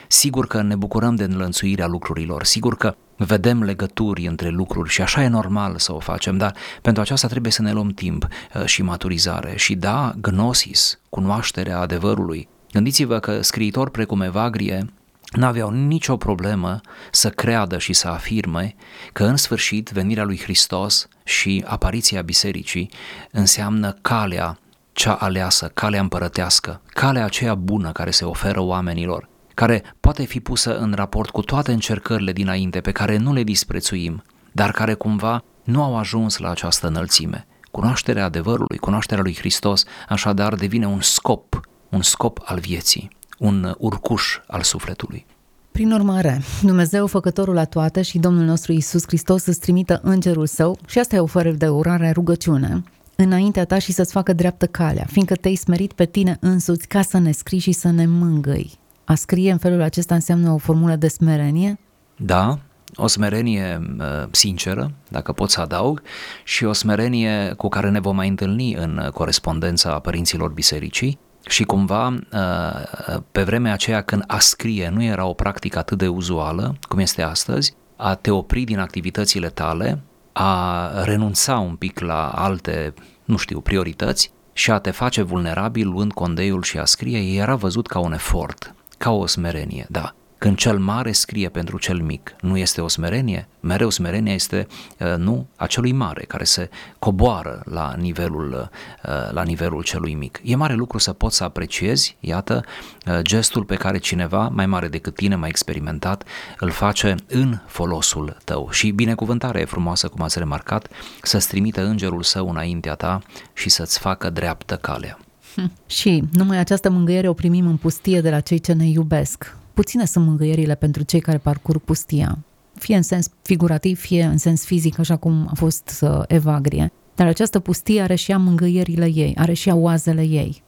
Sigur 0.07 0.47
că 0.47 0.61
ne 0.61 0.75
bucurăm 0.75 1.15
de 1.15 1.23
înlănțuirea 1.23 1.87
lucrurilor, 1.87 2.43
sigur 2.43 2.77
că 2.77 2.95
vedem 3.17 3.63
legături 3.63 4.27
între 4.27 4.49
lucruri 4.49 4.89
și 4.89 5.01
așa 5.01 5.23
e 5.23 5.27
normal 5.27 5.77
să 5.77 5.93
o 5.93 5.99
facem, 5.99 6.37
dar 6.37 6.55
pentru 6.81 7.01
aceasta 7.01 7.27
trebuie 7.27 7.51
să 7.51 7.61
ne 7.61 7.71
luăm 7.71 7.89
timp 7.89 8.27
uh, 8.53 8.65
și 8.65 8.81
maturizare. 8.81 9.53
Și 9.55 9.75
da, 9.75 10.13
gnosis, 10.21 10.99
cunoașterea 11.09 11.79
adevărului. 11.79 12.47
Gândiți-vă 12.71 13.19
că 13.19 13.41
scriitori 13.41 13.91
precum 13.91 14.21
Evagrie 14.21 14.87
n-aveau 15.31 15.69
nicio 15.69 16.17
problemă 16.17 16.81
să 17.11 17.29
creadă 17.29 17.77
și 17.77 17.93
să 17.93 18.07
afirme 18.07 18.75
că 19.13 19.23
în 19.23 19.35
sfârșit 19.35 19.89
venirea 19.89 20.23
lui 20.23 20.39
Hristos 20.39 21.07
și 21.23 21.63
apariția 21.67 22.21
bisericii 22.21 22.91
înseamnă 23.31 23.97
calea 24.01 24.59
cea 24.91 25.13
aleasă, 25.13 25.71
calea 25.73 26.01
împărătească, 26.01 26.81
calea 26.85 27.25
aceea 27.25 27.55
bună 27.55 27.91
care 27.91 28.11
se 28.11 28.25
oferă 28.25 28.59
oamenilor, 28.59 29.29
care 29.53 29.83
poate 29.99 30.23
fi 30.23 30.39
pusă 30.39 30.77
în 30.77 30.93
raport 30.95 31.29
cu 31.29 31.41
toate 31.41 31.71
încercările 31.71 32.31
dinainte 32.31 32.81
pe 32.81 32.91
care 32.91 33.17
nu 33.17 33.33
le 33.33 33.43
disprețuim, 33.43 34.23
dar 34.51 34.71
care 34.71 34.93
cumva 34.93 35.43
nu 35.63 35.83
au 35.83 35.97
ajuns 35.97 36.37
la 36.37 36.49
această 36.49 36.87
înălțime. 36.87 37.47
Cunoașterea 37.71 38.25
adevărului, 38.25 38.77
cunoașterea 38.77 39.23
lui 39.23 39.35
Hristos, 39.35 39.83
așadar 40.09 40.55
devine 40.55 40.87
un 40.87 41.01
scop, 41.01 41.59
un 41.89 42.01
scop 42.01 42.39
al 42.45 42.59
vieții 42.59 43.16
un 43.37 43.75
urcuș 43.77 44.39
al 44.47 44.61
sufletului. 44.61 45.25
Prin 45.71 45.91
urmare, 45.91 46.41
Dumnezeu, 46.61 47.07
făcătorul 47.07 47.53
la 47.53 47.65
toate 47.65 48.01
și 48.01 48.17
Domnul 48.17 48.45
nostru 48.45 48.71
Isus 48.71 49.03
Hristos 49.07 49.45
îți 49.45 49.59
trimită 49.59 49.99
îngerul 50.03 50.45
său 50.45 50.77
și 50.87 50.99
asta 50.99 51.15
e 51.15 51.19
oferă 51.19 51.51
de 51.51 51.67
urare, 51.67 52.11
rugăciune, 52.11 52.83
înaintea 53.15 53.65
ta 53.65 53.79
și 53.79 53.91
să-ți 53.91 54.11
facă 54.11 54.33
dreaptă 54.33 54.65
calea, 54.65 55.05
fiindcă 55.09 55.35
te-ai 55.35 55.55
smerit 55.55 55.93
pe 55.93 56.05
tine 56.05 56.37
însuți 56.39 56.87
ca 56.87 57.01
să 57.01 57.17
ne 57.17 57.31
scrii 57.31 57.59
și 57.59 57.71
să 57.71 57.91
ne 57.91 58.05
mângâi. 58.05 58.71
A 59.03 59.15
scrie 59.15 59.51
în 59.51 59.57
felul 59.57 59.81
acesta 59.81 60.15
înseamnă 60.15 60.51
o 60.51 60.57
formulă 60.57 60.95
de 60.95 61.07
smerenie? 61.07 61.79
Da, 62.15 62.59
o 62.95 63.07
smerenie 63.07 63.81
uh, 63.99 64.27
sinceră, 64.31 64.91
dacă 65.09 65.31
pot 65.31 65.49
să 65.49 65.61
adaug, 65.61 66.01
și 66.43 66.65
o 66.65 66.73
smerenie 66.73 67.53
cu 67.57 67.69
care 67.69 67.89
ne 67.89 67.99
vom 67.99 68.15
mai 68.15 68.27
întâlni 68.27 68.73
în 68.73 69.09
corespondența 69.13 69.99
părinților 69.99 70.51
bisericii, 70.51 71.19
și 71.49 71.63
cumva, 71.63 72.07
uh, 72.07 73.17
pe 73.31 73.43
vremea 73.43 73.73
aceea 73.73 74.01
când 74.01 74.23
a 74.27 74.39
scrie 74.39 74.89
nu 74.89 75.03
era 75.03 75.25
o 75.25 75.33
practică 75.33 75.77
atât 75.77 75.97
de 75.97 76.07
uzuală 76.07 76.75
cum 76.87 76.99
este 76.99 77.21
astăzi, 77.21 77.75
a 77.95 78.15
te 78.15 78.31
opri 78.31 78.63
din 78.63 78.79
activitățile 78.79 79.49
tale, 79.49 79.99
a 80.33 80.91
renunța 81.03 81.57
un 81.57 81.75
pic 81.75 81.99
la 81.99 82.29
alte, 82.29 82.93
nu 83.25 83.37
știu, 83.37 83.59
priorități 83.59 84.31
și 84.53 84.71
a 84.71 84.79
te 84.79 84.91
face 84.91 85.21
vulnerabil 85.21 85.87
luând 85.87 86.13
condeiul 86.13 86.63
și 86.63 86.77
a 86.77 86.85
scrie, 86.85 87.39
era 87.39 87.55
văzut 87.55 87.87
ca 87.87 87.99
un 87.99 88.13
efort, 88.13 88.75
ca 88.97 89.11
o 89.11 89.25
smerenie, 89.25 89.85
da. 89.89 90.15
Când 90.39 90.57
cel 90.57 90.79
mare 90.79 91.11
scrie 91.11 91.49
pentru 91.49 91.77
cel 91.77 92.01
mic, 92.01 92.35
nu 92.41 92.57
este 92.57 92.81
o 92.81 92.87
smerenie? 92.87 93.47
Mereu 93.59 93.89
smerenia 93.89 94.33
este, 94.33 94.67
uh, 94.99 95.15
nu, 95.17 95.47
a 95.55 95.65
celui 95.65 95.91
mare, 95.91 96.23
care 96.27 96.43
se 96.43 96.69
coboară 96.99 97.61
la 97.65 97.93
nivelul, 97.97 98.69
uh, 99.03 99.31
la 99.31 99.43
nivelul 99.43 99.83
celui 99.83 100.13
mic. 100.13 100.41
E 100.43 100.55
mare 100.55 100.73
lucru 100.73 100.97
să 100.97 101.13
poți 101.13 101.35
să 101.35 101.43
apreciezi, 101.43 102.17
iată, 102.19 102.63
uh, 103.05 103.19
gestul 103.21 103.63
pe 103.63 103.75
care 103.75 103.97
cineva, 103.97 104.47
mai 104.47 104.65
mare 104.65 104.87
decât 104.87 105.15
tine, 105.15 105.35
mai 105.35 105.49
experimentat, 105.49 106.23
îl 106.59 106.69
face 106.69 107.15
în 107.27 107.59
folosul 107.65 108.37
tău. 108.43 108.69
Și 108.71 108.91
binecuvântarea 108.91 109.61
e 109.61 109.65
frumoasă, 109.65 110.07
cum 110.07 110.21
ați 110.21 110.37
remarcat, 110.37 110.87
să-ți 111.21 111.47
trimite 111.47 111.81
îngerul 111.81 112.23
său 112.23 112.49
înaintea 112.49 112.95
ta 112.95 113.21
și 113.53 113.69
să-ți 113.69 113.99
facă 113.99 114.29
dreaptă 114.29 114.75
calea. 114.75 115.17
Hm. 115.55 115.71
Și 115.85 116.23
numai 116.31 116.57
această 116.57 116.89
mângâiere 116.89 117.27
o 117.27 117.33
primim 117.33 117.67
în 117.67 117.77
pustie 117.77 118.21
de 118.21 118.29
la 118.29 118.39
cei 118.39 118.59
ce 118.59 118.73
ne 118.73 118.85
iubesc 118.85 119.55
puține 119.77 120.05
sunt 120.05 120.25
mângâierile 120.25 120.75
pentru 120.75 121.03
cei 121.03 121.19
care 121.19 121.37
parcurg 121.37 121.81
pustia, 121.81 122.37
fie 122.73 122.95
în 122.95 123.01
sens 123.01 123.29
figurativ, 123.41 123.99
fie 123.99 124.23
în 124.23 124.37
sens 124.37 124.65
fizic, 124.65 124.99
așa 124.99 125.15
cum 125.15 125.47
a 125.51 125.55
fost 125.55 125.99
uh, 126.01 126.21
Evagrie. 126.27 126.91
Dar 127.15 127.27
această 127.27 127.59
pustie 127.59 128.01
are 128.01 128.15
și 128.15 128.31
ea 128.31 128.37
mângâierile 128.37 129.11
ei, 129.13 129.35
are 129.37 129.53
și 129.53 129.69
ea 129.69 129.75
oazele 129.75 130.21
ei. 130.21 130.63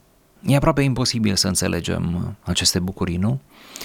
E 0.45 0.55
aproape 0.55 0.81
imposibil 0.81 1.35
să 1.35 1.47
înțelegem 1.47 2.15
uh, 2.15 2.31
aceste 2.41 2.79
bucurii, 2.79 3.17
nu? 3.17 3.39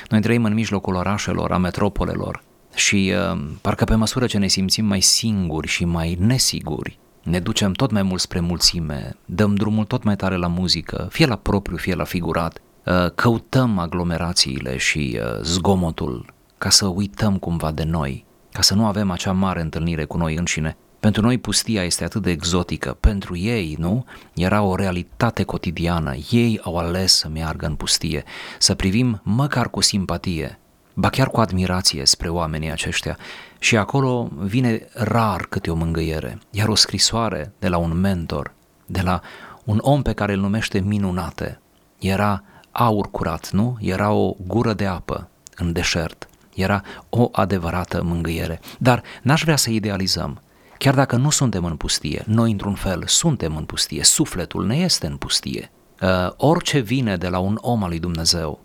Noi 0.09 0.21
trăim 0.21 0.45
în 0.45 0.55
mijlocul 0.55 0.95
orașelor, 0.95 1.53
a 1.53 1.59
metropolelor 1.59 2.43
și 2.75 3.13
uh, 3.33 3.41
parcă 3.61 3.85
pe 3.85 3.95
măsură 3.95 4.27
ce 4.27 4.39
ne 4.39 4.47
simțim 4.47 4.85
mai 4.85 5.01
singuri 5.01 5.69
și 5.69 5.85
mai 5.85 6.17
nesiguri, 6.21 6.99
ne 7.23 7.39
ducem 7.39 7.73
tot 7.73 7.91
mai 7.91 8.03
mult 8.03 8.21
spre 8.21 8.41
mulțime, 8.41 9.17
dăm 9.25 9.55
drumul 9.55 9.85
tot 9.85 10.03
mai 10.03 10.17
tare 10.17 10.37
la 10.37 10.47
muzică, 10.47 11.09
fie 11.11 11.27
la 11.27 11.37
propriu, 11.37 11.77
fie 11.77 11.95
la 11.95 12.05
figurat, 12.05 12.59
uh, 12.59 12.74
căutăm 13.15 13.79
aglomerațiile 13.79 14.77
și 14.77 15.21
uh, 15.21 15.41
zgomotul 15.43 16.33
ca 16.59 16.71
să 16.71 16.87
uităm 16.87 17.39
cumva 17.39 17.71
de 17.71 17.85
noi, 17.85 18.25
ca 18.53 18.63
să 18.63 18.75
nu 18.75 18.87
avem 18.87 19.11
acea 19.11 19.33
mare 19.33 19.61
întâlnire 19.61 20.05
cu 20.05 20.17
noi 20.17 20.35
înșine. 20.35 20.77
Pentru 21.01 21.23
noi 21.23 21.39
pustia 21.39 21.85
este 21.85 22.05
atât 22.05 22.23
de 22.23 22.31
exotică, 22.31 22.97
pentru 23.01 23.37
ei, 23.37 23.77
nu? 23.79 24.05
Era 24.35 24.63
o 24.63 24.75
realitate 24.75 25.43
cotidiană. 25.43 26.15
Ei 26.31 26.61
au 26.63 26.77
ales 26.77 27.13
să 27.13 27.29
meargă 27.29 27.67
în 27.67 27.75
pustie, 27.75 28.25
să 28.59 28.75
privim 28.75 29.21
măcar 29.23 29.71
cu 29.71 29.81
simpatie, 29.81 30.59
ba 30.95 31.09
chiar 31.09 31.29
cu 31.29 31.41
admirație 31.41 32.05
spre 32.05 32.29
oamenii 32.29 32.71
aceștia. 32.71 33.19
Și 33.59 33.77
acolo 33.77 34.31
vine 34.39 34.89
rar 34.93 35.41
câte 35.41 35.71
o 35.71 35.75
mângâiere, 35.75 36.39
iar 36.51 36.69
o 36.69 36.75
scrisoare 36.75 37.53
de 37.59 37.69
la 37.69 37.77
un 37.77 38.01
mentor, 38.01 38.53
de 38.87 39.01
la 39.01 39.21
un 39.65 39.79
om 39.81 40.03
pe 40.03 40.13
care 40.13 40.33
îl 40.33 40.41
numește 40.41 40.81
minunate, 40.81 41.61
era 41.99 42.43
aur 42.77 43.11
curat, 43.11 43.51
nu? 43.51 43.77
Era 43.81 44.11
o 44.11 44.35
gură 44.47 44.73
de 44.73 44.87
apă 44.87 45.29
în 45.57 45.73
deșert. 45.73 46.29
Era 46.55 46.83
o 47.09 47.29
adevărată 47.33 48.03
mângâiere. 48.03 48.61
Dar 48.79 49.03
n-aș 49.23 49.43
vrea 49.43 49.57
să 49.57 49.71
idealizăm. 49.71 50.43
Chiar 50.79 50.95
dacă 50.95 51.17
nu 51.17 51.31
suntem 51.31 51.65
în 51.65 51.77
pustie, 51.77 52.25
noi 52.27 52.51
într-un 52.51 52.75
fel 52.75 53.03
suntem 53.07 53.57
în 53.57 53.65
pustie, 53.65 54.05
sufletul 54.05 54.67
ne 54.67 54.77
este 54.77 55.07
în 55.07 55.17
pustie. 55.17 55.71
Uh, 56.03 56.09
orice 56.37 56.79
vine 56.79 57.17
de 57.17 57.29
la 57.29 57.39
un 57.39 57.59
om 57.61 57.83
al 57.83 57.89
lui 57.89 57.99
Dumnezeu, 57.99 58.61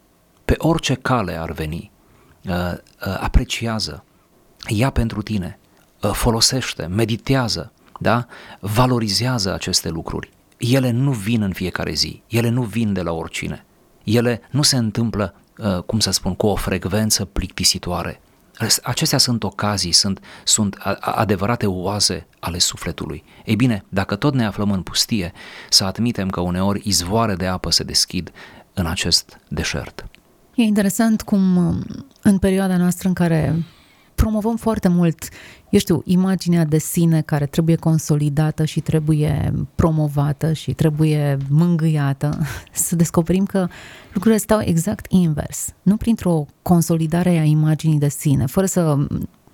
pe 0.45 0.55
orice 0.57 0.93
cale 0.93 1.39
ar 1.39 1.51
veni, 1.51 1.91
uh, 2.45 2.53
uh, 2.53 3.17
apreciază, 3.19 4.03
ia 4.67 4.89
pentru 4.89 5.21
tine, 5.21 5.59
uh, 6.01 6.11
folosește, 6.11 6.85
meditează, 6.85 7.71
da? 7.99 8.25
valorizează 8.59 9.53
aceste 9.53 9.89
lucruri. 9.89 10.29
Ele 10.57 10.91
nu 10.91 11.11
vin 11.11 11.41
în 11.41 11.53
fiecare 11.53 11.93
zi, 11.93 12.23
ele 12.27 12.49
nu 12.49 12.61
vin 12.61 12.93
de 12.93 13.01
la 13.01 13.11
oricine. 13.11 13.65
Ele 14.15 14.41
nu 14.51 14.61
se 14.61 14.77
întâmplă, 14.77 15.35
uh, 15.57 15.77
cum 15.83 15.99
să 15.99 16.11
spun, 16.11 16.35
cu 16.35 16.47
o 16.47 16.55
frecvență 16.55 17.25
plictisitoare. 17.25 18.21
Acestea 18.83 19.17
sunt 19.17 19.43
ocazii, 19.43 19.91
sunt, 19.91 20.19
sunt 20.43 20.75
adevărate 20.99 21.65
oaze 21.65 22.27
ale 22.39 22.57
sufletului. 22.57 23.23
Ei 23.45 23.55
bine, 23.55 23.83
dacă 23.89 24.15
tot 24.15 24.33
ne 24.33 24.45
aflăm 24.45 24.71
în 24.71 24.81
pustie, 24.81 25.31
să 25.69 25.83
admitem 25.83 26.29
că 26.29 26.39
uneori 26.39 26.81
izvoare 26.83 27.35
de 27.35 27.47
apă 27.47 27.71
se 27.71 27.83
deschid 27.83 28.31
în 28.73 28.85
acest 28.85 29.39
deșert. 29.47 30.05
E 30.55 30.61
interesant 30.61 31.21
cum 31.21 31.57
în 32.21 32.37
perioada 32.37 32.77
noastră 32.77 33.07
în 33.07 33.13
care 33.13 33.63
promovăm 34.21 34.55
foarte 34.55 34.87
mult, 34.87 35.29
eu 35.69 35.79
știu, 35.79 36.01
imaginea 36.05 36.65
de 36.65 36.77
sine 36.77 37.21
care 37.21 37.45
trebuie 37.45 37.75
consolidată 37.75 38.65
și 38.65 38.79
trebuie 38.79 39.53
promovată 39.75 40.53
și 40.53 40.73
trebuie 40.73 41.37
mângâiată, 41.49 42.37
să 42.71 42.95
descoperim 42.95 43.45
că 43.45 43.67
lucrurile 44.13 44.39
stau 44.39 44.59
exact 44.61 45.11
invers. 45.11 45.73
Nu 45.81 45.97
printr-o 45.97 46.45
consolidare 46.61 47.37
a 47.37 47.43
imaginii 47.43 47.99
de 47.99 48.09
sine, 48.09 48.45
fără 48.45 48.65
să 48.65 48.97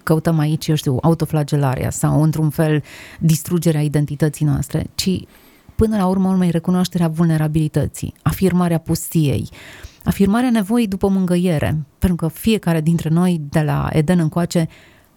căutăm 0.03 0.39
aici, 0.39 0.67
eu 0.67 0.75
știu, 0.75 0.97
autoflagelarea 1.01 1.89
sau, 1.89 2.21
într-un 2.21 2.49
fel, 2.49 2.83
distrugerea 3.19 3.81
identității 3.81 4.45
noastre, 4.45 4.87
ci 4.95 5.19
până 5.75 5.97
la 5.97 6.05
urmă 6.05 6.29
urmei 6.29 6.51
recunoașterea 6.51 7.07
vulnerabilității, 7.07 8.13
afirmarea 8.21 8.77
pustiei, 8.77 9.49
afirmarea 10.05 10.49
nevoii 10.49 10.87
după 10.87 11.07
mângăiere, 11.07 11.85
pentru 11.99 12.17
că 12.17 12.27
fiecare 12.27 12.81
dintre 12.81 13.09
noi, 13.09 13.41
de 13.49 13.61
la 13.61 13.89
Eden 13.91 14.19
încoace, 14.19 14.67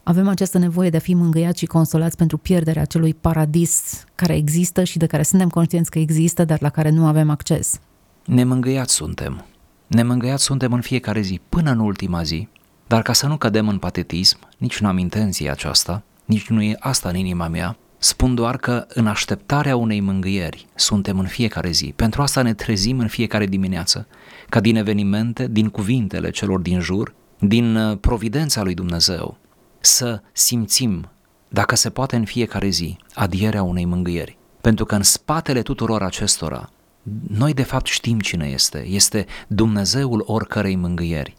avem 0.03 0.29
această 0.29 0.59
nevoie 0.59 0.91
de 0.91 0.97
a 0.97 1.01
fi 1.01 1.15
mângâiați 1.15 1.59
și 1.59 1.67
consolați 1.67 2.17
pentru 2.17 2.37
pierderea 2.37 2.83
acelui 2.83 3.15
paradis 3.15 4.05
care 4.15 4.37
există 4.37 4.85
și 4.85 4.99
de 4.99 5.07
care 5.07 5.23
suntem 5.23 5.49
conștienți 5.49 5.91
că 5.91 5.99
există, 5.99 6.45
dar 6.45 6.61
la 6.61 6.69
care 6.69 6.91
nu 6.91 7.07
avem 7.07 7.31
acces. 7.31 7.81
Nemângâiați 8.25 8.95
suntem. 8.95 9.45
Nemângâiați 9.87 10.45
suntem 10.45 10.73
în 10.73 10.81
fiecare 10.81 11.21
zi, 11.21 11.41
până 11.49 11.71
în 11.71 11.79
ultima 11.79 12.23
zi, 12.23 12.49
dar 12.87 13.03
ca 13.03 13.13
să 13.13 13.27
nu 13.27 13.37
cădem 13.37 13.69
în 13.69 13.79
patetism, 13.79 14.39
nici 14.59 14.81
nu 14.81 14.89
am 14.89 14.99
intenția 14.99 15.53
aceasta, 15.53 16.03
nici 16.25 16.49
nu 16.49 16.63
e 16.63 16.77
asta 16.79 17.09
în 17.09 17.15
inima 17.15 17.49
mea, 17.49 17.77
Spun 17.99 18.35
doar 18.35 18.57
că 18.57 18.87
în 18.89 19.07
așteptarea 19.07 19.77
unei 19.77 20.01
mângâieri 20.01 20.67
suntem 20.75 21.19
în 21.19 21.27
fiecare 21.27 21.71
zi. 21.71 21.93
Pentru 21.97 22.23
asta 22.23 22.43
ne 22.43 22.55
trezim 22.55 22.99
în 22.99 23.09
fiecare 23.09 23.47
dimineață, 23.47 24.07
ca 24.49 24.61
din 24.61 24.77
evenimente, 24.77 25.49
din 25.49 25.69
cuvintele 25.69 26.31
celor 26.31 26.61
din 26.61 26.81
jur, 26.81 27.15
din 27.39 27.77
uh, 27.77 27.99
providența 28.01 28.63
lui 28.63 28.75
Dumnezeu, 28.75 29.39
să 29.81 30.21
simțim, 30.33 31.11
dacă 31.49 31.77
se 31.77 31.91
poate 31.91 32.17
în 32.17 32.25
fiecare 32.25 32.69
zi, 32.69 32.97
adierea 33.15 33.63
unei 33.63 33.85
mângâieri. 33.85 34.39
Pentru 34.61 34.85
că 34.85 34.95
în 34.95 35.03
spatele 35.03 35.63
tuturor 35.63 36.03
acestora, 36.03 36.71
noi 37.29 37.55
de 37.55 37.63
fapt 37.63 37.87
știm 37.87 38.21
cine 38.21 38.47
este. 38.47 38.87
Este 38.87 39.27
Dumnezeul 39.47 40.23
oricărei 40.27 40.77
mângâieri 40.77 41.37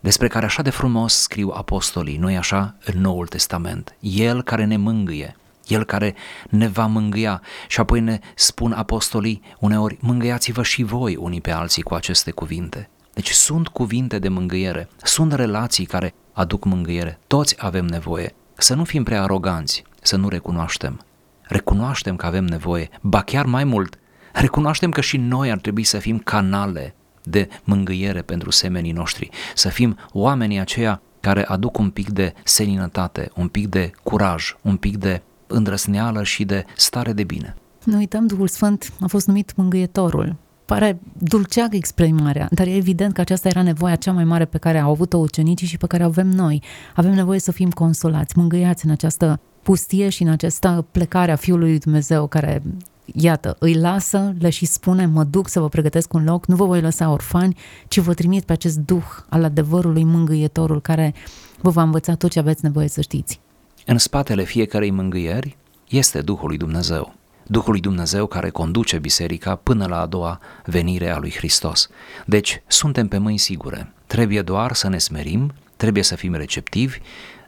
despre 0.00 0.28
care 0.28 0.44
așa 0.44 0.62
de 0.62 0.70
frumos 0.70 1.14
scriu 1.14 1.50
apostolii, 1.54 2.16
nu 2.16 2.36
așa, 2.36 2.76
în 2.84 3.00
Noul 3.00 3.26
Testament. 3.26 3.96
El 4.00 4.42
care 4.42 4.64
ne 4.64 4.76
mângâie, 4.76 5.36
el 5.70 5.84
care 5.84 6.14
ne 6.48 6.68
va 6.68 6.86
mângâia 6.86 7.42
și 7.68 7.80
apoi 7.80 8.00
ne 8.00 8.18
spun 8.34 8.72
apostolii 8.72 9.42
uneori, 9.58 9.98
mângâiați-vă 10.00 10.62
și 10.62 10.82
voi 10.82 11.16
unii 11.16 11.40
pe 11.40 11.50
alții 11.50 11.82
cu 11.82 11.94
aceste 11.94 12.30
cuvinte. 12.30 12.88
Deci 13.14 13.30
sunt 13.30 13.68
cuvinte 13.68 14.18
de 14.18 14.28
mângâiere, 14.28 14.88
sunt 15.02 15.32
relații 15.32 15.84
care 15.84 16.14
aduc 16.32 16.64
mângâiere, 16.64 17.18
toți 17.26 17.54
avem 17.58 17.84
nevoie. 17.84 18.34
Să 18.54 18.74
nu 18.74 18.84
fim 18.84 19.02
prea 19.02 19.22
aroganți, 19.22 19.84
să 20.02 20.16
nu 20.16 20.28
recunoaștem. 20.28 21.00
Recunoaștem 21.42 22.16
că 22.16 22.26
avem 22.26 22.44
nevoie, 22.44 22.88
ba 23.00 23.22
chiar 23.22 23.44
mai 23.46 23.64
mult, 23.64 23.98
recunoaștem 24.32 24.90
că 24.90 25.00
și 25.00 25.16
noi 25.16 25.50
ar 25.50 25.58
trebui 25.58 25.84
să 25.84 25.98
fim 25.98 26.18
canale 26.18 26.94
de 27.22 27.48
mângâiere 27.64 28.22
pentru 28.22 28.50
semenii 28.50 28.92
noștri, 28.92 29.30
să 29.54 29.68
fim 29.68 29.98
oamenii 30.12 30.58
aceia 30.58 31.02
care 31.20 31.44
aduc 31.44 31.78
un 31.78 31.90
pic 31.90 32.10
de 32.10 32.34
seninătate, 32.44 33.30
un 33.34 33.48
pic 33.48 33.66
de 33.66 33.90
curaj, 34.02 34.54
un 34.60 34.76
pic 34.76 34.96
de 34.96 35.22
îndrăsneală 35.50 36.22
și 36.22 36.44
de 36.44 36.64
stare 36.76 37.12
de 37.12 37.24
bine. 37.24 37.54
Nu 37.84 37.96
uităm, 37.96 38.26
Duhul 38.26 38.48
Sfânt 38.48 38.92
a 39.00 39.06
fost 39.06 39.26
numit 39.26 39.56
mângâietorul. 39.56 40.36
Pare 40.64 41.00
dulceagă 41.18 41.76
exprimarea, 41.76 42.48
dar 42.50 42.66
e 42.66 42.74
evident 42.74 43.12
că 43.12 43.20
aceasta 43.20 43.48
era 43.48 43.62
nevoia 43.62 43.96
cea 43.96 44.12
mai 44.12 44.24
mare 44.24 44.44
pe 44.44 44.58
care 44.58 44.78
au 44.78 44.90
avut-o 44.90 45.16
ucenicii 45.16 45.66
și 45.66 45.76
pe 45.76 45.86
care 45.86 46.02
o 46.02 46.06
avem 46.06 46.28
noi. 46.28 46.62
Avem 46.94 47.12
nevoie 47.12 47.38
să 47.38 47.52
fim 47.52 47.70
consolați, 47.70 48.38
mângâiați 48.38 48.84
în 48.84 48.90
această 48.90 49.40
pustie 49.62 50.08
și 50.08 50.22
în 50.22 50.28
această 50.28 50.86
plecare 50.90 51.32
a 51.32 51.36
Fiului 51.36 51.68
lui 51.68 51.78
Dumnezeu 51.78 52.26
care 52.26 52.62
iată, 53.04 53.56
îi 53.58 53.74
lasă, 53.74 54.34
le 54.38 54.50
și 54.50 54.64
spune, 54.64 55.06
mă 55.06 55.24
duc 55.24 55.48
să 55.48 55.60
vă 55.60 55.68
pregătesc 55.68 56.12
un 56.12 56.24
loc, 56.24 56.46
nu 56.46 56.56
vă 56.56 56.64
voi 56.64 56.80
lăsa 56.80 57.10
orfani, 57.10 57.56
ci 57.88 57.98
vă 57.98 58.14
trimit 58.14 58.44
pe 58.44 58.52
acest 58.52 58.78
duh 58.78 59.04
al 59.28 59.44
adevărului 59.44 60.04
mângâietorul 60.04 60.80
care 60.80 61.14
vă 61.60 61.70
va 61.70 61.82
învăța 61.82 62.14
tot 62.14 62.30
ce 62.30 62.38
aveți 62.38 62.64
nevoie 62.64 62.88
să 62.88 63.00
știți. 63.00 63.40
În 63.86 63.98
spatele 63.98 64.44
fiecărei 64.44 64.90
mângâieri 64.90 65.56
este 65.88 66.20
Duhul 66.20 66.48
lui 66.48 66.56
Dumnezeu. 66.56 67.14
Duhul 67.46 67.70
lui 67.70 67.80
Dumnezeu 67.80 68.26
care 68.26 68.50
conduce 68.50 68.98
biserica 68.98 69.54
până 69.54 69.86
la 69.86 70.00
a 70.00 70.06
doua 70.06 70.40
venire 70.64 71.10
a 71.10 71.18
lui 71.18 71.32
Hristos. 71.36 71.88
Deci, 72.26 72.62
suntem 72.66 73.08
pe 73.08 73.18
mâini 73.18 73.38
sigure. 73.38 73.92
Trebuie 74.06 74.42
doar 74.42 74.72
să 74.72 74.88
ne 74.88 74.98
smerim, 74.98 75.52
trebuie 75.76 76.02
să 76.02 76.16
fim 76.16 76.34
receptivi, 76.34 76.98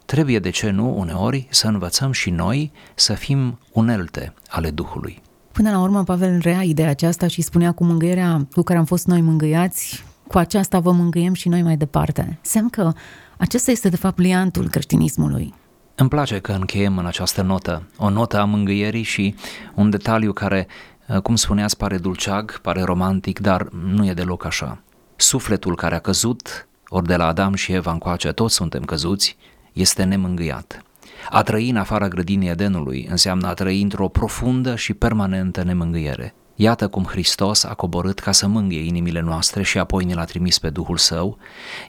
trebuie, 0.05 0.39
de 0.39 0.51
ce 0.51 0.71
nu, 0.71 0.99
uneori 0.99 1.47
să 1.51 1.67
învățăm 1.67 2.13
și 2.13 2.31
noi 2.31 2.73
să 2.95 3.13
fim 3.13 3.59
unelte 3.73 4.35
ale 4.49 4.71
Duhului. 4.71 5.23
Până 5.53 5.71
la 5.71 5.81
urmă, 5.81 6.05
Pavel 6.05 6.39
rea 6.39 6.63
ideea 6.63 6.89
aceasta 6.89 7.27
și 7.27 7.43
spunea 7.43 7.73
cu 7.73 7.85
mângâierea 7.85 8.47
cu 8.53 8.63
care 8.63 8.79
am 8.79 8.85
fost 8.85 9.07
noi 9.07 9.21
mângâiați, 9.21 10.05
cu 10.27 10.39
aceasta 10.39 10.79
vă 10.79 10.93
mângâiem 10.93 11.35
și 11.35 11.49
noi 11.49 11.63
mai 11.63 11.77
departe. 11.77 12.39
Semn 12.41 12.69
că 12.69 12.93
acesta 13.37 13.71
este 13.71 13.89
de 13.89 13.97
fapt 13.97 14.19
liantul 14.19 14.69
creștinismului. 14.69 15.55
Îmi 15.95 16.09
place 16.09 16.39
că 16.39 16.53
încheiem 16.53 16.99
în 16.99 17.07
această 17.07 17.43
notă, 17.43 17.83
o 17.97 18.09
notă 18.09 18.39
a 18.39 18.45
mângâierii 18.45 19.03
și 19.03 19.35
un 19.75 19.91
detaliu 19.91 20.33
care, 20.33 20.67
uh, 21.09 21.21
cum 21.21 21.37
spuneați, 21.37 21.77
pare 21.77 21.99
dulceag, 21.99 22.61
pare 22.61 22.83
romantic, 22.83 23.39
dar 23.39 23.69
nu 23.71 24.07
e 24.07 24.13
deloc 24.13 24.45
așa. 24.45 24.83
Sufletul 25.17 25.77
care 25.77 25.95
a 25.95 25.99
căzut, 25.99 26.69
ori 26.89 27.07
de 27.07 27.17
la 27.17 27.27
Adam 27.27 27.55
și 27.55 27.73
Eva 27.73 27.93
încoace, 27.93 28.33
toți 28.33 28.55
suntem 28.55 28.83
căzuți, 28.83 29.37
este 29.73 30.05
nemângâiat. 30.05 30.83
A 31.31 31.43
trăi 31.43 31.71
în 31.71 31.77
afara 31.77 32.09
grădinii 32.09 32.49
Edenului 32.49 33.07
înseamnă 33.11 33.49
a 33.49 33.55
trăi 33.55 33.83
într-o 33.83 34.09
profundă 34.09 34.77
și 34.77 34.95
permanentă 34.95 35.63
nemângâiere. 35.63 36.35
Iată 36.55 36.89
cum 36.89 37.05
Hristos 37.05 37.65
a 37.65 37.75
coborât 37.75 38.19
ca 38.19 38.33
să 38.33 38.47
mângâie 38.47 38.85
inimile 38.85 39.21
noastre 39.21 39.63
și 39.63 39.79
apoi 39.79 40.05
ne 40.05 40.15
l-a 40.15 40.25
trimis 40.25 40.59
pe 40.59 40.71
Duhul 40.71 40.97
Său, 40.97 41.39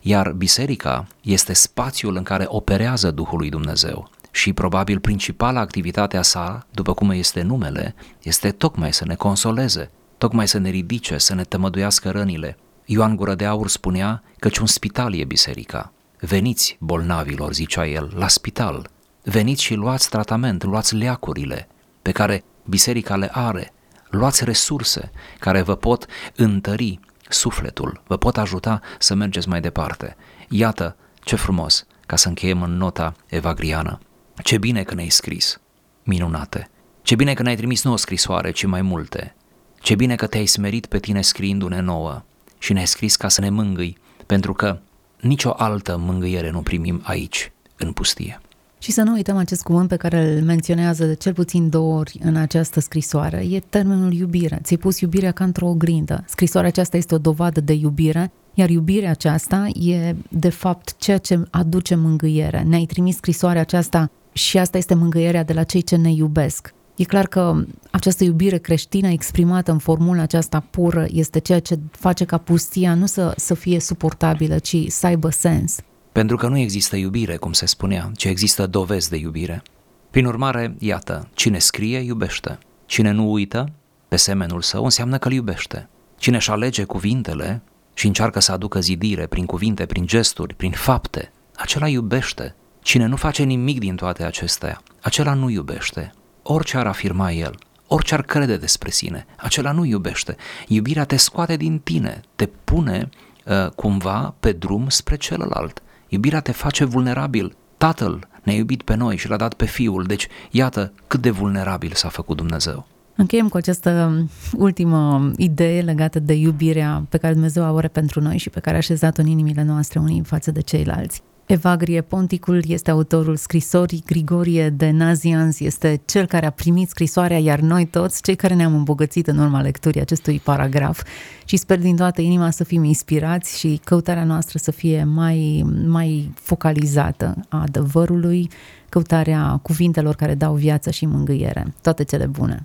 iar 0.01 0.31
biserica 0.31 1.07
este 1.21 1.53
spațiul 1.53 2.15
în 2.15 2.23
care 2.23 2.45
operează 2.47 3.11
Duhul 3.11 3.37
lui 3.37 3.49
Dumnezeu 3.49 4.09
și 4.31 4.53
probabil 4.53 4.99
principala 4.99 5.59
activitate 5.59 6.17
a 6.17 6.21
sa, 6.21 6.67
după 6.71 6.93
cum 6.93 7.09
este 7.09 7.41
numele, 7.41 7.95
este 8.21 8.51
tocmai 8.51 8.93
să 8.93 9.05
ne 9.05 9.15
consoleze, 9.15 9.91
tocmai 10.17 10.47
să 10.47 10.57
ne 10.57 10.69
ridice, 10.69 11.17
să 11.17 11.35
ne 11.35 11.43
tămăduiască 11.43 12.11
rănile. 12.11 12.57
Ioan 12.85 13.15
Gură 13.15 13.35
de 13.35 13.45
Aur 13.45 13.67
spunea 13.67 14.23
căci 14.39 14.57
un 14.57 14.65
spital 14.65 15.13
e 15.13 15.23
biserica. 15.23 15.91
Veniți, 16.19 16.77
bolnavilor, 16.79 17.53
zicea 17.53 17.87
el, 17.87 18.11
la 18.15 18.27
spital. 18.27 18.89
Veniți 19.23 19.63
și 19.63 19.73
luați 19.73 20.09
tratament, 20.09 20.63
luați 20.63 20.95
leacurile 20.95 21.67
pe 22.01 22.11
care 22.11 22.43
biserica 22.65 23.15
le 23.15 23.29
are, 23.31 23.73
luați 24.13 24.43
resurse 24.43 25.11
care 25.39 25.61
vă 25.61 25.75
pot 25.75 26.05
întări, 26.35 26.99
sufletul, 27.29 28.01
vă 28.07 28.17
pot 28.17 28.37
ajuta 28.37 28.81
să 28.99 29.13
mergeți 29.13 29.47
mai 29.47 29.61
departe. 29.61 30.15
Iată 30.49 30.95
ce 31.23 31.35
frumos, 31.35 31.85
ca 32.05 32.15
să 32.15 32.27
încheiem 32.27 32.61
în 32.61 32.77
nota 32.77 33.13
evagriană. 33.25 33.99
Ce 34.43 34.57
bine 34.57 34.83
că 34.83 34.93
ne-ai 34.93 35.09
scris, 35.09 35.59
minunate. 36.03 36.69
Ce 37.01 37.15
bine 37.15 37.33
că 37.33 37.43
ne-ai 37.43 37.55
trimis 37.55 37.83
nu 37.83 37.91
o 37.91 37.95
scrisoare, 37.95 38.51
ci 38.51 38.65
mai 38.65 38.81
multe. 38.81 39.35
Ce 39.79 39.95
bine 39.95 40.15
că 40.15 40.27
te-ai 40.27 40.45
smerit 40.45 40.85
pe 40.85 40.99
tine 40.99 41.21
scriindu-ne 41.21 41.79
nouă 41.79 42.23
și 42.57 42.73
ne-ai 42.73 42.87
scris 42.87 43.15
ca 43.15 43.29
să 43.29 43.41
ne 43.41 43.49
mângâi, 43.49 43.97
pentru 44.25 44.53
că 44.53 44.79
nicio 45.19 45.53
altă 45.57 45.97
mângâiere 45.97 46.49
nu 46.49 46.61
primim 46.61 47.01
aici, 47.03 47.51
în 47.77 47.91
pustie. 47.91 48.41
Și 48.83 48.91
să 48.91 49.01
nu 49.01 49.13
uităm 49.13 49.37
acest 49.37 49.61
cuvânt 49.61 49.87
pe 49.87 49.95
care 49.95 50.33
îl 50.37 50.43
menționează 50.43 51.05
de 51.05 51.13
cel 51.13 51.33
puțin 51.33 51.69
două 51.69 51.97
ori 51.97 52.19
în 52.23 52.35
această 52.35 52.79
scrisoare, 52.79 53.45
e 53.49 53.59
termenul 53.59 54.13
iubire. 54.13 54.59
Ți-ai 54.63 54.79
pus 54.79 54.99
iubirea 54.99 55.31
ca 55.31 55.43
într-o 55.43 55.67
oglindă. 55.67 56.23
Scrisoarea 56.27 56.69
aceasta 56.69 56.97
este 56.97 57.15
o 57.15 57.17
dovadă 57.17 57.61
de 57.61 57.73
iubire, 57.73 58.31
iar 58.53 58.69
iubirea 58.69 59.09
aceasta 59.09 59.67
e, 59.67 60.15
de 60.29 60.49
fapt, 60.49 60.95
ceea 60.97 61.17
ce 61.17 61.43
aduce 61.49 61.95
mângâiere. 61.95 62.63
Ne-ai 62.67 62.85
trimis 62.85 63.15
scrisoarea 63.15 63.61
aceasta 63.61 64.11
și 64.33 64.57
asta 64.57 64.77
este 64.77 64.93
mângâierea 64.93 65.43
de 65.43 65.53
la 65.53 65.63
cei 65.63 65.81
ce 65.81 65.95
ne 65.95 66.11
iubesc. 66.11 66.73
E 66.95 67.03
clar 67.03 67.27
că 67.27 67.65
această 67.91 68.23
iubire 68.23 68.57
creștină 68.57 69.07
exprimată 69.07 69.71
în 69.71 69.77
formula 69.77 70.21
aceasta 70.21 70.59
pură 70.69 71.05
este 71.11 71.39
ceea 71.39 71.59
ce 71.59 71.79
face 71.91 72.25
ca 72.25 72.37
pustia 72.37 72.93
nu 72.93 73.05
să, 73.05 73.33
să 73.37 73.53
fie 73.53 73.79
suportabilă, 73.79 74.57
ci 74.57 74.77
să 74.87 75.05
aibă 75.05 75.29
sens. 75.29 75.77
Pentru 76.13 76.37
că 76.37 76.47
nu 76.47 76.57
există 76.57 76.95
iubire, 76.95 77.35
cum 77.35 77.53
se 77.53 77.65
spunea, 77.65 78.11
ci 78.15 78.23
există 78.23 78.67
dovezi 78.67 79.09
de 79.09 79.17
iubire. 79.17 79.61
Prin 80.09 80.25
urmare, 80.25 80.75
iată, 80.79 81.29
cine 81.33 81.59
scrie, 81.59 81.99
iubește. 81.99 82.57
Cine 82.85 83.11
nu 83.11 83.31
uită 83.31 83.71
pe 84.07 84.15
semenul 84.15 84.61
său, 84.61 84.83
înseamnă 84.83 85.17
că 85.17 85.27
îl 85.27 85.33
iubește. 85.33 85.89
Cine 86.17 86.35
își 86.35 86.51
alege 86.51 86.83
cuvintele 86.83 87.61
și 87.93 88.07
încearcă 88.07 88.39
să 88.39 88.51
aducă 88.51 88.79
zidire 88.79 89.25
prin 89.25 89.45
cuvinte, 89.45 89.85
prin 89.85 90.05
gesturi, 90.05 90.53
prin 90.53 90.71
fapte, 90.71 91.31
acela 91.55 91.87
iubește. 91.87 92.55
Cine 92.81 93.05
nu 93.05 93.15
face 93.15 93.43
nimic 93.43 93.79
din 93.79 93.95
toate 93.95 94.23
acestea, 94.23 94.81
acela 95.01 95.33
nu 95.33 95.49
iubește. 95.49 96.11
Orice 96.43 96.77
ar 96.77 96.87
afirma 96.87 97.31
el, 97.31 97.55
orice 97.87 98.13
ar 98.13 98.21
crede 98.21 98.57
despre 98.57 98.89
sine, 98.89 99.25
acela 99.37 99.71
nu 99.71 99.85
iubește. 99.85 100.35
Iubirea 100.67 101.05
te 101.05 101.15
scoate 101.15 101.55
din 101.55 101.79
tine, 101.79 102.21
te 102.35 102.45
pune 102.45 103.09
uh, 103.45 103.69
cumva 103.69 104.35
pe 104.39 104.51
drum 104.51 104.89
spre 104.89 105.15
celălalt. 105.15 105.82
Iubirea 106.13 106.39
te 106.39 106.51
face 106.51 106.85
vulnerabil. 106.85 107.55
Tatăl 107.77 108.27
ne-a 108.43 108.55
iubit 108.55 108.81
pe 108.81 108.95
noi 108.95 109.17
și 109.17 109.29
l-a 109.29 109.37
dat 109.37 109.53
pe 109.53 109.65
Fiul, 109.65 110.03
deci 110.03 110.27
iată 110.51 110.93
cât 111.07 111.21
de 111.21 111.29
vulnerabil 111.29 111.91
s-a 111.93 112.07
făcut 112.09 112.37
Dumnezeu. 112.37 112.87
Încheiem 113.15 113.47
cu 113.47 113.57
această 113.57 114.23
ultimă 114.57 115.31
idee 115.37 115.81
legată 115.81 116.19
de 116.19 116.33
iubirea 116.33 117.05
pe 117.09 117.17
care 117.17 117.33
Dumnezeu 117.33 117.73
o 117.73 117.77
are 117.77 117.87
pentru 117.87 118.21
noi 118.21 118.37
și 118.37 118.49
pe 118.49 118.59
care 118.59 118.75
a 118.75 118.77
așezat-o 118.77 119.21
în 119.21 119.27
inimile 119.27 119.63
noastre 119.63 119.99
unii 119.99 120.21
față 120.25 120.51
de 120.51 120.61
ceilalți. 120.61 121.21
Evagrie 121.45 122.01
Ponticul 122.01 122.63
este 122.67 122.91
autorul 122.91 123.35
scrisorii, 123.35 124.03
Grigorie 124.05 124.69
de 124.69 124.89
Nazianz 124.89 125.61
este 125.61 126.01
cel 126.05 126.25
care 126.25 126.45
a 126.45 126.49
primit 126.49 126.89
scrisoarea, 126.89 127.37
iar 127.37 127.59
noi 127.59 127.85
toți, 127.85 128.21
cei 128.21 128.35
care 128.35 128.53
ne-am 128.53 128.75
îmbogățit 128.75 129.27
în 129.27 129.37
urma 129.37 129.61
lecturii 129.61 130.01
acestui 130.01 130.41
paragraf 130.43 131.03
și 131.45 131.57
sper 131.57 131.79
din 131.79 131.95
toată 131.95 132.21
inima 132.21 132.49
să 132.49 132.63
fim 132.63 132.83
inspirați 132.83 133.59
și 133.59 133.79
căutarea 133.83 134.23
noastră 134.23 134.57
să 134.57 134.71
fie 134.71 135.03
mai, 135.03 135.65
mai 135.87 136.31
focalizată 136.35 137.35
a 137.49 137.61
adevărului, 137.61 138.49
căutarea 138.89 139.59
cuvintelor 139.61 140.15
care 140.15 140.35
dau 140.35 140.53
viață 140.53 140.91
și 140.91 141.05
mângâiere. 141.05 141.73
Toate 141.81 142.03
cele 142.03 142.25
bune! 142.25 142.61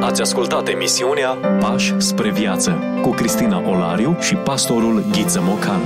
Ați 0.00 0.20
ascultat 0.20 0.68
emisiunea 0.68 1.28
Pași 1.60 1.94
spre 1.96 2.30
viață 2.30 2.78
cu 3.02 3.10
Cristina 3.10 3.68
Olariu 3.68 4.16
și 4.20 4.34
pastorul 4.34 5.04
Ghiță 5.12 5.40
Mocan. 5.42 5.80